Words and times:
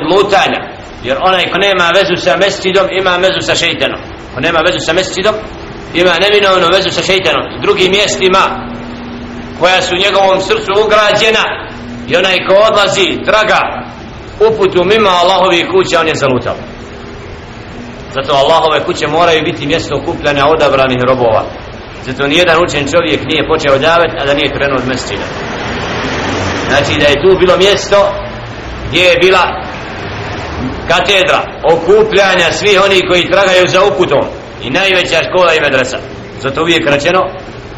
od 0.00 0.12
lutanja 0.12 0.60
jer 1.02 1.16
onaj 1.20 1.50
ko 1.50 1.58
nema 1.58 1.92
vezu 1.98 2.16
sa 2.24 2.36
mestidom 2.36 2.86
ima 3.00 3.16
vezu 3.16 3.40
sa 3.40 3.54
šeitanom. 3.54 4.00
Ko 4.34 4.40
nema 4.40 4.60
vezu 4.66 4.78
sa 4.86 4.92
mestidom 4.92 5.34
ima 5.94 6.12
neminovnu 6.24 6.66
vezu 6.76 6.90
sa 6.90 7.02
šeitanom. 7.02 7.44
I 7.54 7.60
drugim 7.62 7.90
mjestima 7.90 8.42
koja 9.60 9.82
su 9.82 9.94
u 9.94 10.02
njegovom 10.04 10.40
srcu 10.40 10.72
ugrađena 10.84 11.44
i 12.08 12.16
onaj 12.16 12.36
ko 12.46 12.54
odlazi 12.70 13.18
traga 13.24 13.60
uputu 14.48 14.84
mimo 14.84 15.10
Allahovi 15.10 15.68
kuća 15.72 16.00
on 16.00 16.08
je 16.08 16.14
zalutao. 16.14 16.56
Zato 18.14 18.32
Allahove 18.34 18.84
kuće 18.84 19.06
moraju 19.06 19.42
biti 19.44 19.66
mjesto 19.66 19.96
okupljanja 19.96 20.46
odabranih 20.46 20.98
robova. 21.08 21.44
Zato 22.06 22.26
nijedan 22.26 22.62
učen 22.64 22.88
čovjek 22.92 23.20
nije 23.24 23.48
počeo 23.48 23.78
davet 23.78 24.12
a 24.20 24.26
da 24.26 24.34
nije 24.34 24.54
krenuo 24.54 24.78
od 24.78 24.88
mescida. 24.88 25.26
Znači 26.68 27.00
da 27.00 27.06
je 27.06 27.22
tu 27.22 27.38
bilo 27.38 27.56
mjesto 27.56 28.14
gdje 28.88 29.02
je 29.02 29.18
bila 29.20 29.44
katedra 30.90 31.40
okupljanja 31.72 32.52
svih 32.52 32.80
oni 32.84 33.08
koji 33.08 33.30
tragaju 33.30 33.64
za 33.66 33.80
uputom 33.84 34.24
i 34.62 34.70
najveća 34.70 35.18
škola 35.28 35.54
i 35.54 35.60
medresa. 35.60 35.98
Zato 36.42 36.62
uvijek 36.62 36.86
rečeno 36.86 37.20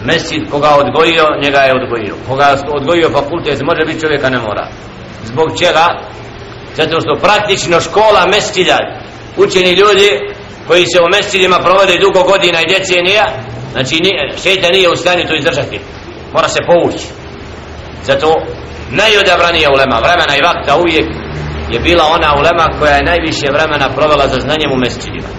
mescid 0.05 0.51
koga 0.51 0.71
odgojio 0.83 1.25
njega 1.43 1.59
je 1.59 1.75
odgojio. 1.83 2.15
Koga 2.29 2.57
odgojio 2.69 3.11
fakultet 3.11 3.61
može 3.63 3.85
biti 3.87 4.01
čovjeka 4.01 4.31
ne 4.31 4.39
mora. 4.39 4.67
Zbog 5.25 5.59
čega? 5.59 5.87
Zato 6.77 7.01
što 7.01 7.23
praktično 7.23 7.81
škola 7.81 8.27
mescida 8.27 8.79
učeni 9.37 9.73
ljudi 9.73 10.09
koji 10.67 10.87
se 10.87 11.01
u 11.01 11.09
mescidima 11.17 11.59
provode 11.59 11.99
dugo 11.99 12.23
godina 12.23 12.59
i 12.61 12.73
decenija 12.75 13.27
znači 13.73 13.97
šeta 14.43 14.69
nije 14.69 14.89
u 14.91 14.97
stanju 14.97 15.29
to 15.29 15.35
izdržati. 15.35 15.81
Mora 16.35 16.49
se 16.49 16.61
povući. 16.67 17.07
Zato 18.05 18.43
najodabranija 18.91 19.71
ulema 19.71 19.99
vremena 19.99 20.37
i 20.37 20.43
vakta 20.43 20.77
uvijek 20.77 21.22
je 21.71 21.79
bila 21.81 22.05
ona 22.17 22.31
ulema 22.41 22.67
koja 22.79 22.95
je 22.97 23.09
najviše 23.11 23.47
vremena 23.57 23.89
provela 23.97 24.27
za 24.29 24.39
znanjem 24.41 24.71
u 24.73 24.79
mescidima. 24.85 25.31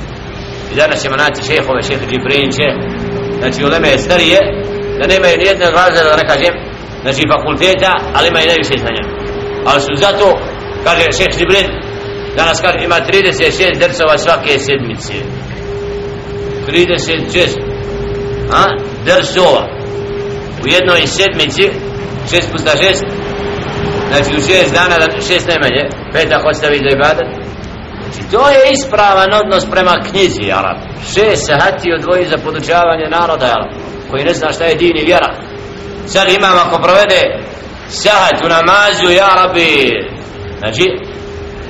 I 0.72 0.76
danas 0.76 1.02
ćemo 1.04 1.16
naći 1.16 1.48
šehove, 1.48 1.82
šehe 1.88 2.06
Džibrinče 2.10 2.68
znači 3.40 3.60
uleme 3.68 3.88
je 3.90 4.06
starije 4.08 4.40
da 5.00 5.08
nemaju 5.14 5.36
nijedne 5.38 5.66
razreda 5.72 6.10
da 6.10 6.22
ne 6.22 6.28
kažem 6.32 6.54
znači 7.04 7.22
fakulteta 7.34 7.92
ali 8.16 8.28
imaju 8.28 8.48
najviše 8.48 8.76
znanja. 8.84 9.04
Ali 9.68 9.82
su 9.82 9.92
zato 10.06 10.28
kaže 10.86 11.04
šehe 11.18 11.34
Džibrin 11.38 11.68
danas 12.38 12.62
kaže 12.62 12.80
ima 12.86 12.96
36 12.96 13.80
drcova 13.84 14.18
svake 14.18 14.60
sedmice. 14.60 15.14
36 16.68 17.74
a, 18.52 18.64
drsova 19.06 19.64
u 20.64 20.68
jednoj 20.68 21.08
sedmici 21.08 21.70
6 22.32 22.52
puta 22.52 22.72
6 22.78 23.23
znači 24.14 24.32
u 24.38 24.42
6 24.42 24.74
dana 24.74 24.96
da 25.02 25.06
6 25.06 25.48
najmanje 25.52 25.84
petak 26.14 26.46
ostavi 26.46 26.78
za 26.78 26.90
ibadat 26.96 27.28
znači 28.04 28.22
to 28.32 28.50
je 28.50 28.72
ispravan 28.76 29.34
odnos 29.42 29.66
prema 29.74 29.96
knjizi 30.10 30.52
Arab 30.60 30.78
6 31.16 31.36
sahati 31.36 31.94
odvoji 31.98 32.26
za 32.26 32.38
podučavanje 32.38 33.08
naroda 33.18 33.46
Arab 33.46 33.70
koji 34.14 34.24
ne 34.24 34.34
zna 34.34 34.52
šta 34.52 34.64
je 34.66 34.76
din 34.76 34.98
i 34.98 35.06
vjera. 35.06 35.32
Sad 36.06 36.26
imam 36.30 36.56
ako 36.66 36.76
provede 36.86 37.22
sahat 37.88 38.38
u 38.46 38.50
namazu 38.56 39.08
ja 39.12 39.28
Arabi 39.36 39.72
znači 40.60 40.86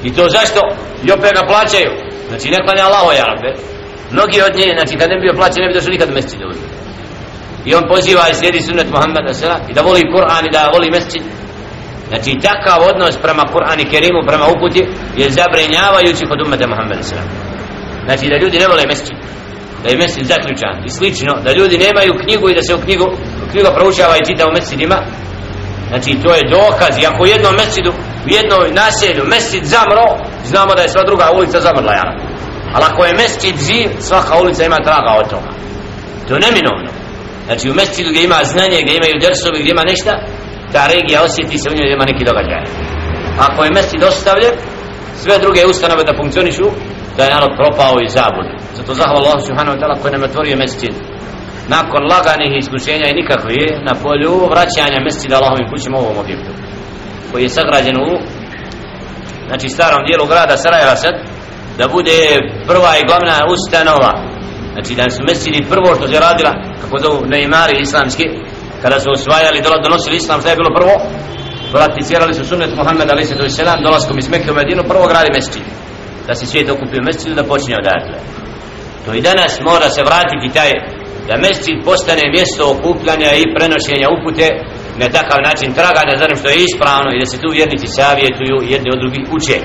i 0.04 0.14
to 0.16 0.24
zašto? 0.30 0.62
I 1.06 1.12
opet 1.12 1.32
ga 1.34 1.48
plaćaju. 1.52 1.92
Znači 2.30 2.48
ne 2.50 2.60
klanja 2.66 2.84
Allaho 2.88 3.12
ja 3.12 3.24
Arabi 3.28 3.52
mnogi 4.12 4.42
od 4.48 4.56
njih 4.60 4.70
znači 4.78 4.94
kad 5.00 5.10
ne 5.10 5.16
bi 5.16 5.26
bio 5.26 5.40
plaćen 5.40 5.62
ne 5.62 5.68
bi 5.68 5.78
došli 5.78 5.92
nikad 5.92 6.10
u 6.10 6.14
mjeseci 6.14 6.38
dovoljno 6.42 6.68
i 7.66 7.76
on 7.76 7.84
poziva 7.94 8.24
i 8.30 8.36
slijedi 8.36 8.62
sunnet 8.62 8.90
Muhammeda 8.94 9.34
sela 9.34 9.58
i 9.70 9.74
da 9.74 9.82
voli 9.82 10.12
Kur'an 10.14 10.44
i 10.48 10.54
da 10.56 10.72
voli 10.74 10.92
mesecid 10.92 11.24
znači 12.14 12.32
takav 12.48 12.80
odnos 12.92 13.16
prema 13.26 13.44
Kur'an 13.54 13.80
i 13.82 13.90
Kerimu 13.92 14.22
prema 14.30 14.46
uputi 14.56 14.82
je 15.22 15.36
zabrenjavajući 15.38 16.24
kod 16.30 16.40
umete 16.46 16.66
Muhammeda 16.68 17.04
sela 17.04 17.26
znači 18.08 18.26
da 18.32 18.38
ljudi 18.44 18.60
ne 18.60 18.68
vole 18.68 18.84
mesecid 18.88 19.18
da 19.84 19.88
je 19.90 19.98
mesecid 19.98 20.26
zaključan 20.34 20.76
i 20.88 20.90
slično 20.98 21.34
da 21.46 21.52
ljudi 21.60 21.84
nemaju 21.86 22.20
knjigu 22.24 22.46
i 22.50 22.58
da 22.58 22.62
se 22.68 22.76
u 22.76 22.84
knjigu 22.86 23.06
knjiga 23.52 23.70
proučava 23.78 24.16
i 24.18 24.26
čita 24.28 24.44
u 24.48 24.54
mesecidima 24.56 24.98
znači 25.90 26.12
to 26.24 26.30
je 26.38 26.50
dokaz 26.58 26.94
i 26.98 27.06
ako 27.10 27.24
u 27.24 27.32
jednom 27.34 27.54
mesecidu 27.56 27.92
u 28.26 28.30
jednoj 28.38 28.68
naselju 28.82 29.24
mesecid 29.34 29.64
zamro 29.76 30.06
znamo 30.52 30.72
da 30.76 30.82
je 30.82 30.90
sva 30.90 31.04
druga 31.10 31.26
ulica 31.38 31.58
zamrla 31.68 31.94
jana 31.94 32.14
ali 32.74 32.86
ako 32.90 33.06
je 33.06 33.14
mesecid 33.14 33.56
živ 33.68 33.90
svaka 34.00 34.34
ulica 34.42 34.66
ima 34.66 34.76
traga 34.88 35.12
od 35.22 35.30
toga. 35.30 35.50
To 36.28 36.34
je 36.34 36.42
neminovno. 36.48 36.90
Znači 37.46 37.70
u 37.70 37.74
mjesecu 37.74 38.10
gdje 38.10 38.24
ima 38.24 38.40
znanje, 38.44 38.78
gdje 38.84 38.96
imaju 38.96 39.16
dersovi, 39.22 39.60
gdje 39.60 39.72
ima 39.72 39.84
ništa 39.84 40.12
ta 40.74 40.84
regija 40.94 41.24
osjeti 41.28 41.58
se 41.58 41.70
u 41.70 41.76
njoj 41.78 41.94
ima 41.94 42.06
neki 42.12 42.24
događaj. 42.30 42.64
Ako 43.46 43.60
je 43.64 43.76
mesti 43.78 44.04
dostavljen 44.06 44.54
sve 45.24 45.36
druge 45.44 45.62
ustanove 45.72 46.04
da 46.04 46.18
funkcionišu 46.20 46.68
da 47.18 47.22
je 47.24 47.34
narod 47.36 47.54
propao 47.62 47.96
i 48.00 48.14
zabud 48.18 48.48
zato 48.78 48.92
zahvala 48.94 49.20
Allah 49.22 49.40
subhanahu 49.48 49.76
wa 49.76 49.80
ta'ala 49.82 49.96
koji 50.02 50.12
nam 50.12 50.24
otvorio 50.24 50.56
mjesec 50.62 50.84
nakon 51.76 52.02
laganih 52.14 52.52
iskušenja 52.62 53.08
i 53.10 53.18
nikakve 53.20 53.56
na 53.88 53.94
polju 54.04 54.34
vraćanja 54.54 55.06
mesjida 55.08 55.36
Allahovim 55.38 55.68
kućima 55.72 55.98
ovom 55.98 56.18
objektu 56.24 56.52
koji 57.32 57.44
je 57.44 57.56
sagrađen 57.58 57.98
u 58.08 58.10
znači 59.48 59.68
starom 59.76 60.02
dijelu 60.08 60.26
grada 60.32 60.58
Sarajeva 60.58 60.96
sad 60.96 61.16
da 61.78 61.88
bude 61.88 62.20
prva 62.68 62.92
i 62.98 63.06
glavna 63.08 63.36
ustanova. 63.54 64.12
Znači 64.74 64.96
da 64.96 65.10
su 65.10 65.22
mesjidi 65.30 65.66
prvo 65.70 65.96
što 65.96 66.08
se 66.08 66.20
radila 66.20 66.54
kako 66.82 66.96
zovu 67.04 67.20
neimari 67.26 67.76
islamski 67.82 68.26
kada 68.84 68.98
su 69.00 69.10
osvajali 69.18 69.64
donosili 69.86 70.16
islam 70.16 70.40
šta 70.42 70.50
je 70.50 70.60
bilo 70.62 70.72
prvo? 70.80 70.94
Prakticirali 71.78 72.34
su 72.34 72.44
sunnet 72.46 72.72
Muhammed 72.80 73.10
a.s. 73.10 73.60
dolaskom 73.88 74.18
iz 74.20 74.30
Mekke 74.30 74.52
u 74.52 74.56
Medinu 74.60 74.84
prvo 74.92 75.06
gradi 75.12 75.30
mesdžid 75.36 75.66
da 76.28 76.34
se 76.36 76.46
svijet 76.46 76.70
okupi 76.70 77.00
u 77.00 77.06
mesčinu 77.08 77.36
da 77.36 77.44
počne 77.52 77.74
odatle. 77.82 78.18
To 79.06 79.10
i 79.14 79.26
danas 79.30 79.54
mora 79.70 79.88
se 79.96 80.02
vratiti 80.10 80.54
taj 80.58 80.72
da 81.28 81.36
mesdžid 81.46 81.78
postane 81.90 82.24
mjesto 82.36 82.64
okupljanja 82.74 83.32
i 83.42 83.52
prenošenja 83.56 84.08
upute 84.16 84.48
na 85.02 85.08
takav 85.18 85.40
način 85.50 85.70
traganja 85.80 86.16
za 86.22 86.28
što 86.40 86.48
je 86.50 86.64
ispravno 86.68 87.10
i 87.12 87.22
da 87.22 87.28
se 87.32 87.42
tu 87.44 87.50
vjernici 87.58 87.88
savjetuju 88.00 88.58
jedni 88.74 88.90
od 88.94 89.00
drugih 89.02 89.26
uče. 89.36 89.58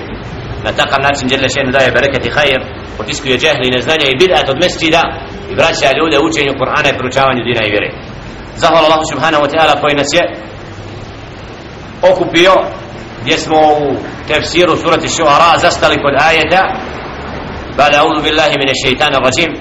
Na 0.66 0.72
takav 0.80 1.00
način 1.08 1.28
Đerle 1.30 1.48
Šenu 1.54 1.70
daje 1.76 1.94
bereket 1.96 2.24
i 2.26 2.34
hajr 2.36 2.60
potiskuje 2.98 3.38
džehli 3.42 3.64
i 3.66 3.74
neznanje 3.76 4.06
i 4.08 4.18
bidat 4.20 4.46
od 4.52 4.58
mesčida 4.62 5.02
i 5.50 5.54
vraća 5.58 5.88
ljude 5.98 6.16
učenju 6.28 6.58
Kur'ana 6.60 6.88
i 6.90 6.98
proučavanju 6.98 7.42
dina 7.48 7.62
i 7.64 7.72
vjere. 7.74 7.90
Zahvala 8.60 8.86
Allah 8.88 9.02
subhanahu 9.12 9.42
wa 9.44 9.50
ta'ala 9.52 9.80
koji 9.80 9.94
nas 9.94 10.10
je 10.12 10.22
okupio 12.10 12.54
gdje 13.22 13.38
smo 13.38 13.56
u 13.56 13.96
tefsiru 14.28 14.76
surati 14.76 15.08
šuara 15.08 15.58
zastali 15.58 15.96
kod 16.02 16.14
ajeta 16.28 16.62
بعد 17.78 17.94
أعوذ 17.94 18.22
بالله 18.22 18.50
من 18.62 18.68
الشيطان 18.74 19.14
الرجيم 19.14 19.52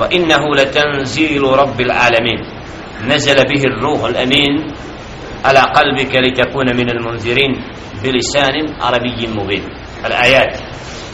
وإنه 0.00 0.42
لتنزيل 0.56 1.42
رب 1.42 1.80
العالمين 1.80 2.40
نزل 3.06 3.36
به 3.50 3.62
الروح 3.64 4.04
الأمين 4.04 4.52
على 5.44 5.58
قلبك 5.58 6.12
لتكون 6.16 6.76
من 6.76 6.90
المنذرين 6.90 7.52
بلسان 8.02 8.56
عربي 8.80 9.26
مبين 9.36 9.64
الآيات 10.06 10.52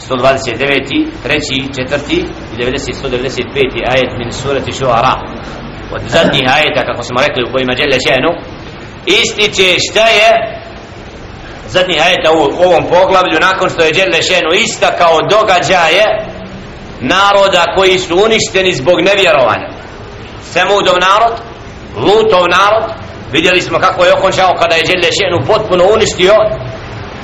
129 0.09 1.07
treći, 1.23 1.67
četvrti 1.75 2.15
i 2.53 2.63
90, 2.63 2.93
195 2.93 3.91
ajet 3.91 4.17
min 4.17 4.31
surati 4.31 4.71
šuara 4.73 5.13
od 5.95 6.01
zadnjih 6.07 6.45
ajeta 6.55 6.85
kako 6.85 7.03
smo 7.03 7.21
rekli 7.21 7.43
u 7.43 7.51
kojima 7.53 7.73
djelje 7.75 7.97
šenu 8.07 8.31
ističe 9.05 9.69
šta 9.89 10.05
je 10.19 10.29
zadnjih 11.67 12.01
ajeta 12.05 12.31
u 12.31 12.41
ovom 12.65 12.83
poglavlju 12.83 13.37
nakon 13.41 13.69
što 13.69 13.81
je 13.83 13.91
djelje 13.91 14.21
šenu 14.21 14.51
ista 14.53 14.89
kao 14.97 15.17
događaje 15.29 16.05
naroda 16.99 17.63
koji 17.75 17.99
su 17.99 18.15
uništeni 18.25 18.73
zbog 18.73 19.01
nevjerovanja. 19.01 19.69
Semudov 20.41 20.97
narod 21.07 21.35
Lutov 21.95 22.43
narod 22.57 22.85
vidjeli 23.31 23.61
smo 23.61 23.79
kako 23.79 24.05
je 24.05 24.13
okončao 24.13 24.57
kada 24.59 24.75
je 24.75 24.83
djelje 24.83 25.09
šenu 25.19 25.47
potpuno 25.47 25.83
uništio 25.93 26.33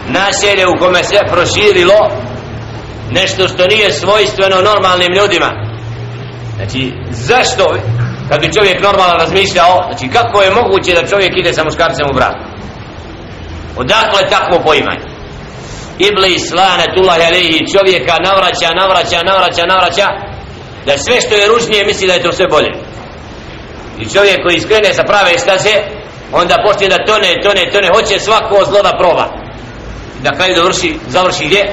naselje 0.08 0.68
u 0.68 0.80
kome 0.80 1.04
se 1.04 1.20
proširilo 1.32 2.00
nešto 3.12 3.48
što 3.48 3.68
nije 3.68 3.92
svojstveno 3.92 4.62
normalnim 4.62 5.14
ljudima. 5.18 5.52
Znači 6.56 6.94
zašto 7.10 7.76
kad 8.34 8.42
bi 8.42 8.54
čovjek 8.58 8.84
normalno 8.84 9.14
razmišljao 9.24 9.74
znači 9.88 10.06
kako 10.18 10.42
je 10.42 10.56
moguće 10.60 10.92
da 10.94 11.08
čovjek 11.08 11.34
ide 11.38 11.54
sa 11.54 11.64
muškarcem 11.64 12.06
u 12.12 12.16
brak? 12.18 12.36
Odakle 13.78 14.22
takvo 14.30 14.58
poimanje? 14.68 15.06
Iblis, 16.08 16.46
lanetullah 16.60 17.18
alihi, 17.28 17.68
čovjeka 17.74 18.16
navraća, 18.28 18.70
navraća, 18.82 19.20
navraća, 19.30 19.66
navraća 19.66 20.08
da 20.86 20.98
sve 20.98 21.22
što 21.22 21.34
je 21.36 21.48
ružnije 21.48 21.86
misli 21.86 22.08
da 22.08 22.14
je 22.14 22.24
to 22.24 22.32
sve 22.32 22.48
bolje. 22.48 22.72
I 24.00 24.10
čovjek 24.14 24.38
koji 24.44 24.56
iskrene 24.56 24.94
sa 24.94 25.04
prave 25.04 25.40
staze 25.40 25.76
onda 26.32 26.56
počne 26.66 26.88
da 26.88 27.06
tone, 27.08 27.30
tone, 27.44 27.72
tone 27.74 27.88
hoće 27.96 28.20
svako 28.20 28.66
zlo 28.70 28.82
da 28.88 28.98
proba. 29.02 29.26
Da 30.24 30.32
kraju 30.38 30.56
dovrši, 30.56 30.96
završi 31.08 31.46
gdje? 31.46 31.64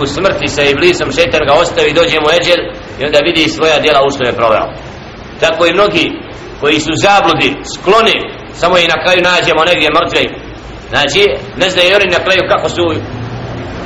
U 0.00 0.06
smrti 0.06 0.48
sa 0.48 0.62
iblisom 0.62 1.12
šetar 1.12 1.42
ga 1.48 1.54
ostavi 1.62 1.92
dođe 1.92 2.16
mu 2.20 2.28
eđel 2.38 2.60
i 3.00 3.04
onda 3.04 3.18
vidi 3.18 3.48
svoja 3.48 3.78
djela 3.78 4.00
u 4.06 4.10
što 4.10 4.24
je 4.24 4.36
proveo 4.40 4.87
tako 5.40 5.66
i 5.66 5.72
mnogi 5.72 6.12
koji 6.60 6.80
su 6.80 6.92
zabludi 7.04 7.56
skloni 7.74 8.16
samo 8.52 8.78
i 8.78 8.86
na 8.92 9.02
kraju 9.02 9.20
nađemo 9.22 9.64
negdje 9.64 9.88
mrtve. 9.98 10.22
Znači 10.88 11.22
ne 11.56 11.70
znaju 11.70 11.96
oni 11.96 12.10
na 12.16 12.24
kraju 12.24 12.42
kako 12.52 12.68
su 12.68 12.82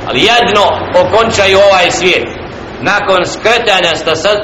ali 0.07 0.19
jedno 0.31 0.65
okončaju 1.01 1.57
ovaj 1.57 1.91
svijet. 1.91 2.27
Nakon 2.81 3.25
skretanja 3.25 3.95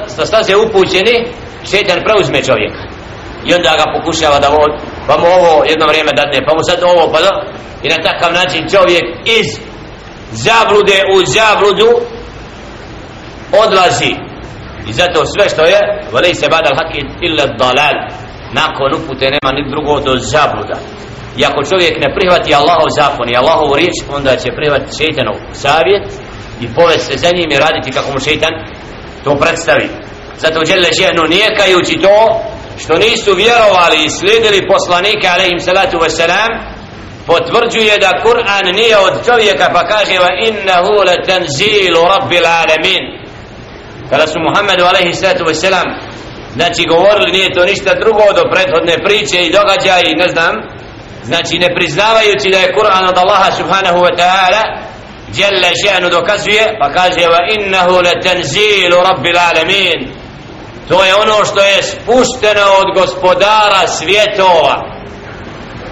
sta 0.08 0.26
staze 0.26 0.56
upućeni 0.56 1.26
šetan 1.70 2.00
preuzme 2.04 2.42
čovjeka. 2.42 2.82
I 3.46 3.54
onda 3.54 3.70
ga 3.78 3.98
pokušava 3.98 4.38
da 4.38 4.48
on 4.50 4.70
pa 5.06 5.18
mu 5.18 5.26
ovo 5.26 5.64
jedno 5.64 5.86
vrijeme 5.86 6.12
dadne 6.12 6.46
pa 6.46 6.54
mu 6.54 6.60
sad 6.68 6.82
ovo 6.82 7.12
pa 7.12 7.20
da 7.20 7.30
i 7.82 7.88
na 7.88 7.96
takav 7.96 8.32
način 8.32 8.68
čovjek 8.68 9.04
iz 9.24 9.46
zablude 10.32 11.02
u 11.14 11.26
zabludu 11.26 11.90
odlazi 13.64 14.29
i 14.90 14.92
zato 14.92 15.18
sve 15.34 15.46
što 15.52 15.62
je 15.72 15.80
veli 16.14 16.34
se 16.40 16.46
badal 16.54 16.74
haki 16.80 17.00
illa 17.26 17.46
dalal 17.62 17.96
nakon 18.60 18.90
upute 18.98 19.26
nema 19.36 19.50
ni 19.56 19.70
drugo 19.72 19.92
do 20.06 20.12
zabluda. 20.32 20.76
I 21.38 21.40
ako 21.48 21.60
čovjek 21.70 21.94
ne 22.04 22.14
prihvati 22.16 22.54
Allahov 22.60 22.88
zakon 23.00 23.26
i 23.28 23.38
Allahov 23.40 23.70
riječ 23.80 23.96
onda 24.16 24.36
će 24.42 24.56
prihvatiti 24.58 24.96
šeitanov 24.98 25.36
savjet 25.64 26.04
i 26.62 26.66
povesti 26.76 27.12
se 27.12 27.18
za 27.24 27.30
njim 27.36 27.50
i 27.52 27.62
raditi 27.64 27.94
kako 27.96 28.12
mu 28.12 28.20
šeitan 28.26 28.54
to 29.24 29.30
predstavi. 29.42 29.88
Zato 30.42 30.60
djele 30.60 30.90
ženu 31.00 31.22
nijekajući 31.34 31.94
to 32.06 32.18
što 32.82 32.98
nisu 32.98 33.30
vjerovali 33.34 33.98
i 34.04 34.14
slijedili 34.18 34.68
poslanike 34.72 35.26
alaihim 35.28 35.60
salatu 35.60 35.96
wasalam 36.04 36.50
potvrđuje 37.26 37.94
da 38.04 38.20
Kur'an 38.24 38.74
nije 38.74 38.96
od 38.98 39.14
čovjeka 39.26 39.66
pa 39.74 39.82
kaže 39.92 40.18
va 40.24 40.30
innahu 40.48 40.94
la 41.08 41.16
tanzilu 41.26 42.00
rabbil 42.12 42.46
alamin 42.46 43.19
kada 44.10 44.26
su 44.26 44.38
Muhammedu 44.46 44.84
alaihi 44.84 45.14
salatu 45.14 45.44
wasalam 45.44 45.88
znači 46.56 46.82
govorili 46.94 47.32
nije 47.32 47.54
to 47.54 47.64
ništa 47.64 47.92
drugo 48.02 48.24
do 48.38 48.44
prethodne 48.52 48.96
priče 49.06 49.38
i 49.42 49.52
događaja 49.52 50.00
i 50.06 50.18
ne 50.22 50.28
znam 50.28 50.54
znači 51.24 51.54
ne 51.58 51.74
priznavajući 51.76 52.48
da 52.54 52.58
je 52.58 52.74
Kur'an 52.76 53.04
od 53.08 53.18
Allaha 53.18 53.50
subhanahu 53.52 53.98
wa 54.06 54.12
ta'ala 54.20 54.62
jelle 55.38 55.70
še'nu 55.82 56.10
dokazuje 56.10 56.64
pa 56.80 56.86
kaže 56.98 57.20
wa 57.34 57.40
innahu 57.56 57.94
latanzilu 58.06 58.96
rabbil 59.08 59.38
alamin. 59.38 60.00
To 60.88 61.04
je 61.04 61.14
ono 61.14 61.44
što 61.44 61.60
je 61.60 61.82
spušteno 61.82 62.66
od 62.80 62.88
gospodara 62.94 63.86
svjetova. 63.86 64.76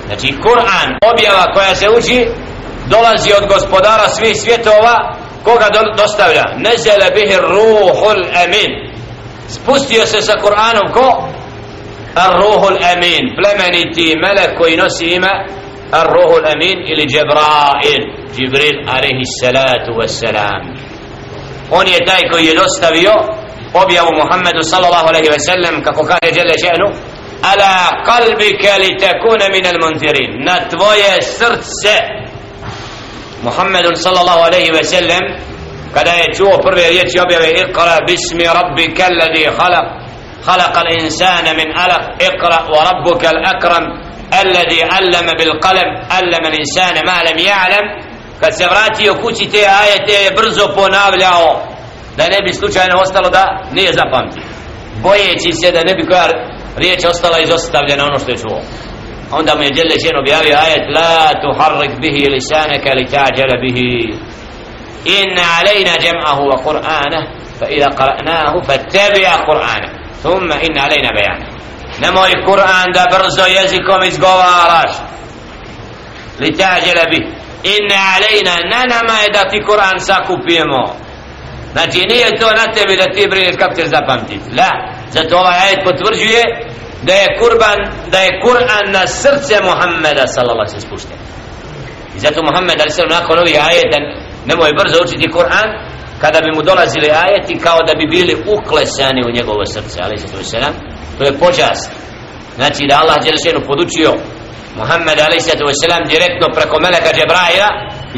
Znači 0.06 0.26
Kur'an 0.44 0.88
objava 1.12 1.44
koja 1.54 1.74
se 1.74 1.88
uči 1.98 2.26
dolazi 2.86 3.30
od 3.38 3.48
gospodara 3.48 4.08
svih 4.08 4.36
svjetova 4.40 5.14
koga 5.44 5.68
dostavlja? 5.96 6.44
Nezele 6.56 7.10
bihi 7.14 7.36
ruhul 7.36 8.24
amin. 8.44 8.70
Spustio 9.48 10.06
se 10.06 10.22
sa 10.22 10.34
Kur'anom 10.36 10.92
ko? 10.92 11.28
Ar-Ruhul 12.14 12.78
amin. 12.92 13.22
Plemeniti 13.36 14.16
melek 14.22 14.58
koji 14.58 14.76
nosi 14.76 15.06
ime 15.06 15.32
ruhul 15.92 16.46
amin 16.46 16.78
ili 16.90 17.06
Džebrail. 17.06 18.02
Džibril 18.36 18.78
arihi 18.88 19.24
salatu 19.40 19.92
wassalam. 19.98 20.62
On 21.70 21.86
je 21.86 22.04
taj 22.06 22.30
koji 22.30 22.46
je 22.46 22.54
dostavio 22.54 23.12
objavu 23.74 24.10
Muhammedu 24.22 24.62
sallallahu 24.62 25.08
alaihi 25.08 25.28
ve 25.28 25.38
sellem 25.38 25.82
kako 25.82 26.02
kaže 26.04 26.32
Đele 26.34 26.56
Čenu 26.58 26.88
ala 27.42 28.02
kalbike 28.04 28.72
li 28.82 28.96
tekune 28.98 29.46
minel 29.52 29.78
muntirin 29.82 30.44
na 30.44 30.56
tvoje 30.70 31.22
srce 31.22 31.96
Muhammedu 33.43 33.89
sallallahu 33.95 34.41
alaihi 34.47 34.71
wa 34.71 34.83
sallam 34.83 35.23
kada 35.93 36.11
je 36.11 36.33
čuo 36.37 36.57
prve 36.65 36.87
riječi 36.89 37.19
objave 37.19 37.49
iqra 37.63 37.95
bismi 38.07 38.45
rabbika 38.57 39.03
alladhi 39.11 39.45
khalaq 39.59 40.03
خلق 40.47 40.75
الإنسان 40.77 41.45
من 41.59 41.67
ألق 41.85 42.03
اقرأ 42.29 42.61
وربك 42.75 43.23
الأكرم 43.25 43.83
الذي 44.41 44.79
علم 44.93 45.27
بالقلم 45.39 45.89
علم 46.11 46.43
الإنسان 46.51 46.95
ما 47.07 47.17
لم 47.29 47.37
يعلم 47.39 47.85
kad 48.41 48.51
se 48.57 48.65
vratio 48.67 49.13
kući 49.21 49.49
te 49.51 49.57
ajete 49.81 50.13
je 50.23 50.31
brzo 50.31 50.67
ponavljao 50.75 51.61
da 52.17 52.23
ne 52.23 52.37
bi 52.45 52.53
slučajno 52.53 52.95
ostalo 53.01 53.29
da 53.29 53.43
nije 53.71 53.93
zapamtio 53.93 54.43
bojeći 55.01 55.51
se 55.61 55.71
da 55.71 55.81
ne 55.83 55.93
bi 55.95 56.07
koja 56.07 56.27
riječ 56.77 57.05
ostala 57.05 57.39
izostavljena 57.39 58.03
ono 58.05 58.19
što 58.19 58.31
je 58.31 58.37
čuo 58.37 58.59
onda 59.32 59.54
mu 59.54 59.62
je 59.62 59.70
Đele 59.70 59.96
Žen 60.04 60.16
objavio 60.16 60.56
ajet 60.64 60.84
la 60.96 61.40
tuharrik 61.42 61.92
bihi 62.00 62.30
lisanaka 62.34 62.90
li 62.98 63.04
ta'đele 63.14 63.56
bihi. 63.62 64.14
Inna 65.18 65.44
alejna 65.58 65.94
jam'ahu 66.06 66.42
wa 66.50 66.58
qur'ana 66.66 67.20
fa 67.58 67.66
idha 67.76 67.90
qara'nahu 68.00 68.58
fattabi'a 68.68 69.34
qur'ana 69.48 69.88
thumma 70.22 70.56
inna 70.66 70.80
alejna 70.86 71.10
bejana 71.18 71.46
nemoj 72.02 72.32
Kur'an 72.46 72.86
da 72.94 73.04
brzo 73.12 73.44
jezikom 73.58 74.02
izgovaraš. 74.02 74.92
Li 76.40 76.50
ta'đele 76.60 77.04
bihi. 77.10 77.28
Inna 77.74 78.00
alejna 78.14 78.54
na 78.72 78.80
nama 78.94 79.14
je 79.22 79.28
da 79.32 79.42
ti 79.50 79.58
Kur'an 79.68 79.98
sakupimo 79.98 80.82
Znači 81.72 81.98
nije 81.98 82.38
to 82.40 82.46
na 82.60 82.72
tebi 82.74 82.96
da 82.96 83.06
ti 83.14 83.28
brineš 83.30 83.56
kako 83.58 83.74
ćeš 83.74 83.86
zapamtiti. 83.86 84.50
La, 84.58 84.70
zato 85.10 85.38
ovaj 85.38 85.58
ajet 85.64 85.80
potvrđuje 85.84 86.42
da 87.02 87.12
je 87.12 87.26
kurban, 87.40 87.78
da 88.12 88.18
je 88.18 88.40
Kur'an 88.44 88.86
na 88.96 89.06
srce 89.06 89.56
Muhammeda 89.68 90.24
sallallahu 90.26 90.68
alaihi 90.70 90.86
spušten. 90.88 91.18
I 92.16 92.18
zato 92.24 92.42
Muhammed 92.48 92.76
alaihi 92.80 92.96
sallam 92.98 93.14
nakon 93.20 93.38
ovih 93.38 93.58
ajeta 93.70 93.98
nemoj 94.46 94.72
brzo 94.80 94.98
učiti 95.04 95.32
Kur'an 95.36 95.68
kada 96.22 96.38
bi 96.44 96.50
mu 96.56 96.62
dolazili 96.62 97.08
ajeti 97.24 97.54
kao 97.66 97.78
da 97.88 97.92
bi 97.98 98.06
bili 98.14 98.34
uklesani 98.56 99.20
u 99.28 99.34
njegovo 99.36 99.62
srce 99.74 99.96
alaihi 100.06 100.26
sallam. 100.54 100.74
To 101.18 101.22
je 101.24 101.38
počast. 101.44 101.90
Znači 102.58 102.82
da 102.88 102.94
Allah 103.02 103.16
Đelešenu 103.24 103.60
podučio 103.70 104.10
Muhammed 104.80 105.18
alaihi 105.26 105.42
sallam 105.82 106.02
direktno 106.14 106.46
preko 106.56 106.76
Meleka 106.84 107.10
Džebraja 107.16 107.68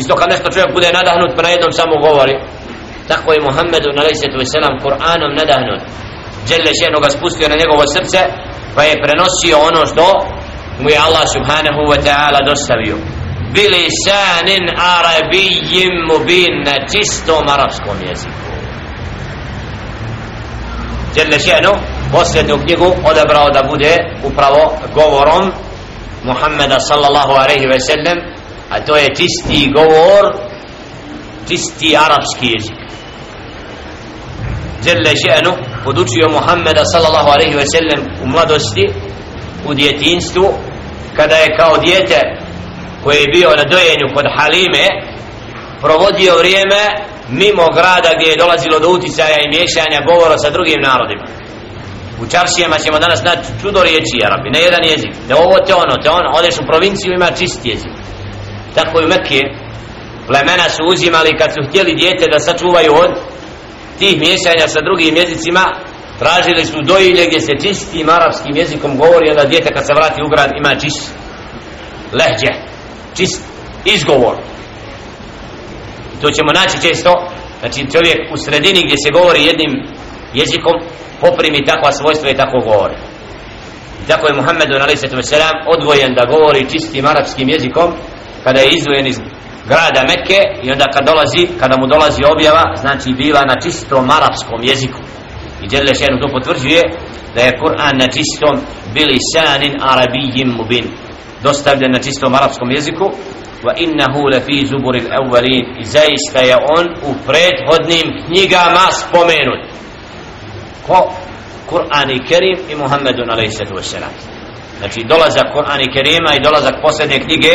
isto 0.00 0.12
kad 0.19 0.29
nešto 0.35 0.49
čovjek 0.55 0.71
bude 0.77 0.88
nadahnut 0.99 1.31
pa 1.37 1.43
na 1.43 1.50
jednom 1.55 1.73
samo 1.73 1.94
govori 2.06 2.35
tako 3.11 3.29
je 3.32 3.47
Muhammedu 3.49 3.88
alejsetu 4.03 4.37
ve 4.41 4.47
selam 4.55 4.75
Kur'anom 4.85 5.32
nadahnut 5.41 5.82
dželle 6.47 6.73
šeno 6.81 6.99
ga 7.05 7.11
spustio 7.17 7.49
na 7.49 7.56
njegovo 7.62 7.85
srce 7.97 8.21
pa 8.75 8.82
je 8.82 9.02
prenosio 9.02 9.56
ono 9.69 9.87
što 9.87 10.06
mu 10.81 10.90
je 10.90 10.99
Allah 10.99 11.25
subhanahu 11.37 11.82
wa 11.93 11.99
ta'ala 12.06 12.40
dostavio. 12.50 12.96
Bilisanin 13.55 14.64
arabijim 14.96 15.93
mubin 16.11 16.52
na 16.64 16.76
čistom 16.93 17.49
arapskom 17.49 17.96
jeziku. 18.08 18.50
Jelle 21.17 21.38
še'nu 21.38 21.72
posljednju 22.12 22.58
knjigu 22.64 22.94
odabrao 23.05 23.50
da 23.50 23.62
bude 23.62 23.96
upravo 24.25 24.75
govorom 24.94 25.52
Muhammeda 26.25 26.81
sallallahu 26.81 27.32
alaihi 27.32 27.67
ve 27.67 27.81
sellem 27.81 28.19
a 28.70 28.81
to 28.81 28.96
je 28.96 29.08
čisti 29.17 29.72
govor 29.75 30.34
čisti 31.49 31.96
arapski 31.96 32.46
jezik. 32.46 32.78
Jelle 34.84 35.12
še'nu 35.24 35.69
podučio 35.84 36.29
Muhammeda 36.29 36.82
sallallahu 36.84 37.31
alaihi 37.34 37.56
ve 37.56 37.67
sellem 37.75 38.01
u 38.25 38.27
mladosti 38.27 38.87
u 39.69 39.75
djetinstvu 39.75 40.46
kada 41.17 41.37
je 41.37 41.56
kao 41.58 41.77
dijete 41.77 42.20
koji 43.05 43.17
je 43.17 43.32
bio 43.37 43.51
na 43.60 43.65
dojenju 43.75 44.06
kod 44.15 44.27
Halime 44.37 44.87
provodio 45.81 46.39
vrijeme 46.39 46.82
mimo 47.29 47.65
grada 47.77 48.10
gdje 48.17 48.29
je 48.31 48.43
dolazilo 48.43 48.79
do 48.79 48.89
uticaja 48.89 49.39
i 49.41 49.51
miješanja 49.55 50.06
govora 50.10 50.39
sa 50.39 50.51
drugim 50.51 50.81
narodima. 50.91 51.25
U 52.22 52.27
čaršijama 52.32 52.79
ćemo 52.79 52.99
danas 52.99 53.22
naći 53.22 53.49
čudo 53.63 53.82
riječi 53.82 54.25
Arabi, 54.27 54.51
ne 54.51 54.60
jedan 54.60 54.84
jezik. 54.84 55.13
Te 55.29 55.34
ovo 55.34 55.56
te 55.67 55.75
ono, 55.75 55.94
te 56.03 56.10
ono, 56.10 56.29
odeš 56.39 56.56
u 56.58 56.69
provinciju 56.70 57.10
ima 57.13 57.31
čist 57.39 57.60
jezik. 57.65 57.94
Tako 58.75 59.01
i 59.01 59.05
u 59.05 59.08
Mekke 59.08 59.41
plemena 60.27 60.69
su 60.77 60.82
uzimali 60.93 61.39
kad 61.39 61.51
su 61.55 61.60
htjeli 61.69 61.94
dijete 61.94 62.25
da 62.32 62.39
sačuvaju 62.39 62.93
od 63.05 63.10
tih 64.00 64.20
miješanja 64.20 64.69
sa 64.69 64.80
drugim 64.80 65.16
jezicima 65.16 65.64
tražili 66.19 66.64
su 66.64 66.78
dojilje 66.82 67.26
gdje 67.26 67.40
se 67.40 67.52
čistim 67.62 68.08
arapskim 68.08 68.56
jezikom 68.56 68.98
govori 68.98 69.30
onda 69.30 69.44
djete 69.44 69.74
kad 69.74 69.86
se 69.86 69.94
vrati 69.94 70.22
u 70.22 70.28
grad 70.28 70.50
ima 70.58 70.80
čist 70.80 71.02
lehđe 72.19 72.52
čist 73.16 73.42
izgovor 73.84 74.36
I 76.14 76.20
to 76.22 76.30
ćemo 76.30 76.52
naći 76.52 76.88
često 76.88 77.12
znači 77.60 77.80
čovjek 77.92 78.20
u 78.34 78.36
sredini 78.44 78.80
gdje 78.84 78.96
se 79.04 79.10
govori 79.19 79.44
jednim 79.44 79.72
jezikom 80.34 80.76
poprimi 81.20 81.64
takva 81.64 81.92
svojstva 81.92 82.30
i 82.30 82.36
tako 82.36 82.58
govori 82.70 82.96
i 84.04 84.08
tako 84.08 84.26
je 84.26 84.34
Muhammedu 84.34 84.74
a.s. 84.76 85.32
odvojen 85.76 86.14
da 86.14 86.30
govori 86.34 86.70
čistim 86.70 87.06
arapskim 87.06 87.48
jezikom 87.48 87.92
kada 88.44 88.60
je 88.60 88.70
izvojen 88.70 89.06
iz 89.06 89.19
grada 89.70 90.03
Mekke 90.10 90.41
i 90.62 90.70
onda 90.74 90.86
kad 90.94 91.06
dolazi, 91.06 91.43
kada 91.60 91.77
mu 91.81 91.86
dolazi 91.86 92.22
objava, 92.34 92.65
znači 92.77 93.08
bila 93.22 93.41
na 93.50 93.56
čistom 93.65 94.10
arapskom 94.10 94.60
jeziku. 94.62 95.00
I 95.62 95.69
Đerle 95.69 95.94
Šenu 95.94 96.20
to 96.20 96.29
potvrđuje 96.34 96.82
da 97.34 97.41
je 97.41 97.58
Kur'an 97.62 97.94
na 98.03 98.08
čistom 98.17 98.55
bili 98.94 99.19
sanin 99.34 99.74
arabijim 99.93 100.48
mubin. 100.58 100.86
Dostavljen 101.43 101.93
na 101.93 101.98
čistom 101.98 102.34
arapskom 102.34 102.70
jeziku. 102.70 103.06
Wa 103.65 103.72
innahu 103.77 104.20
lafi 104.32 104.67
zuburil 104.67 105.08
awwalin. 105.19 105.65
I 105.82 105.84
zaista 105.84 106.39
je 106.48 106.56
on 106.79 106.86
u 107.10 107.15
prethodnim 107.27 108.06
knjigama 108.27 108.86
spomenut. 109.03 109.62
Ko? 110.86 111.12
Kur'an 111.70 112.10
i 112.10 112.24
Kerim 112.29 112.58
i 112.72 112.74
Muhammedun 112.74 113.31
alaihi 113.31 113.53
sallam. 113.53 114.10
Znači 114.79 115.00
dolazak 115.05 115.46
Kur'an 115.55 115.81
i 115.81 115.93
Kerima 115.93 116.34
i 116.34 116.43
dolazak 116.44 116.74
posljednje 116.82 117.19
knjige 117.20 117.53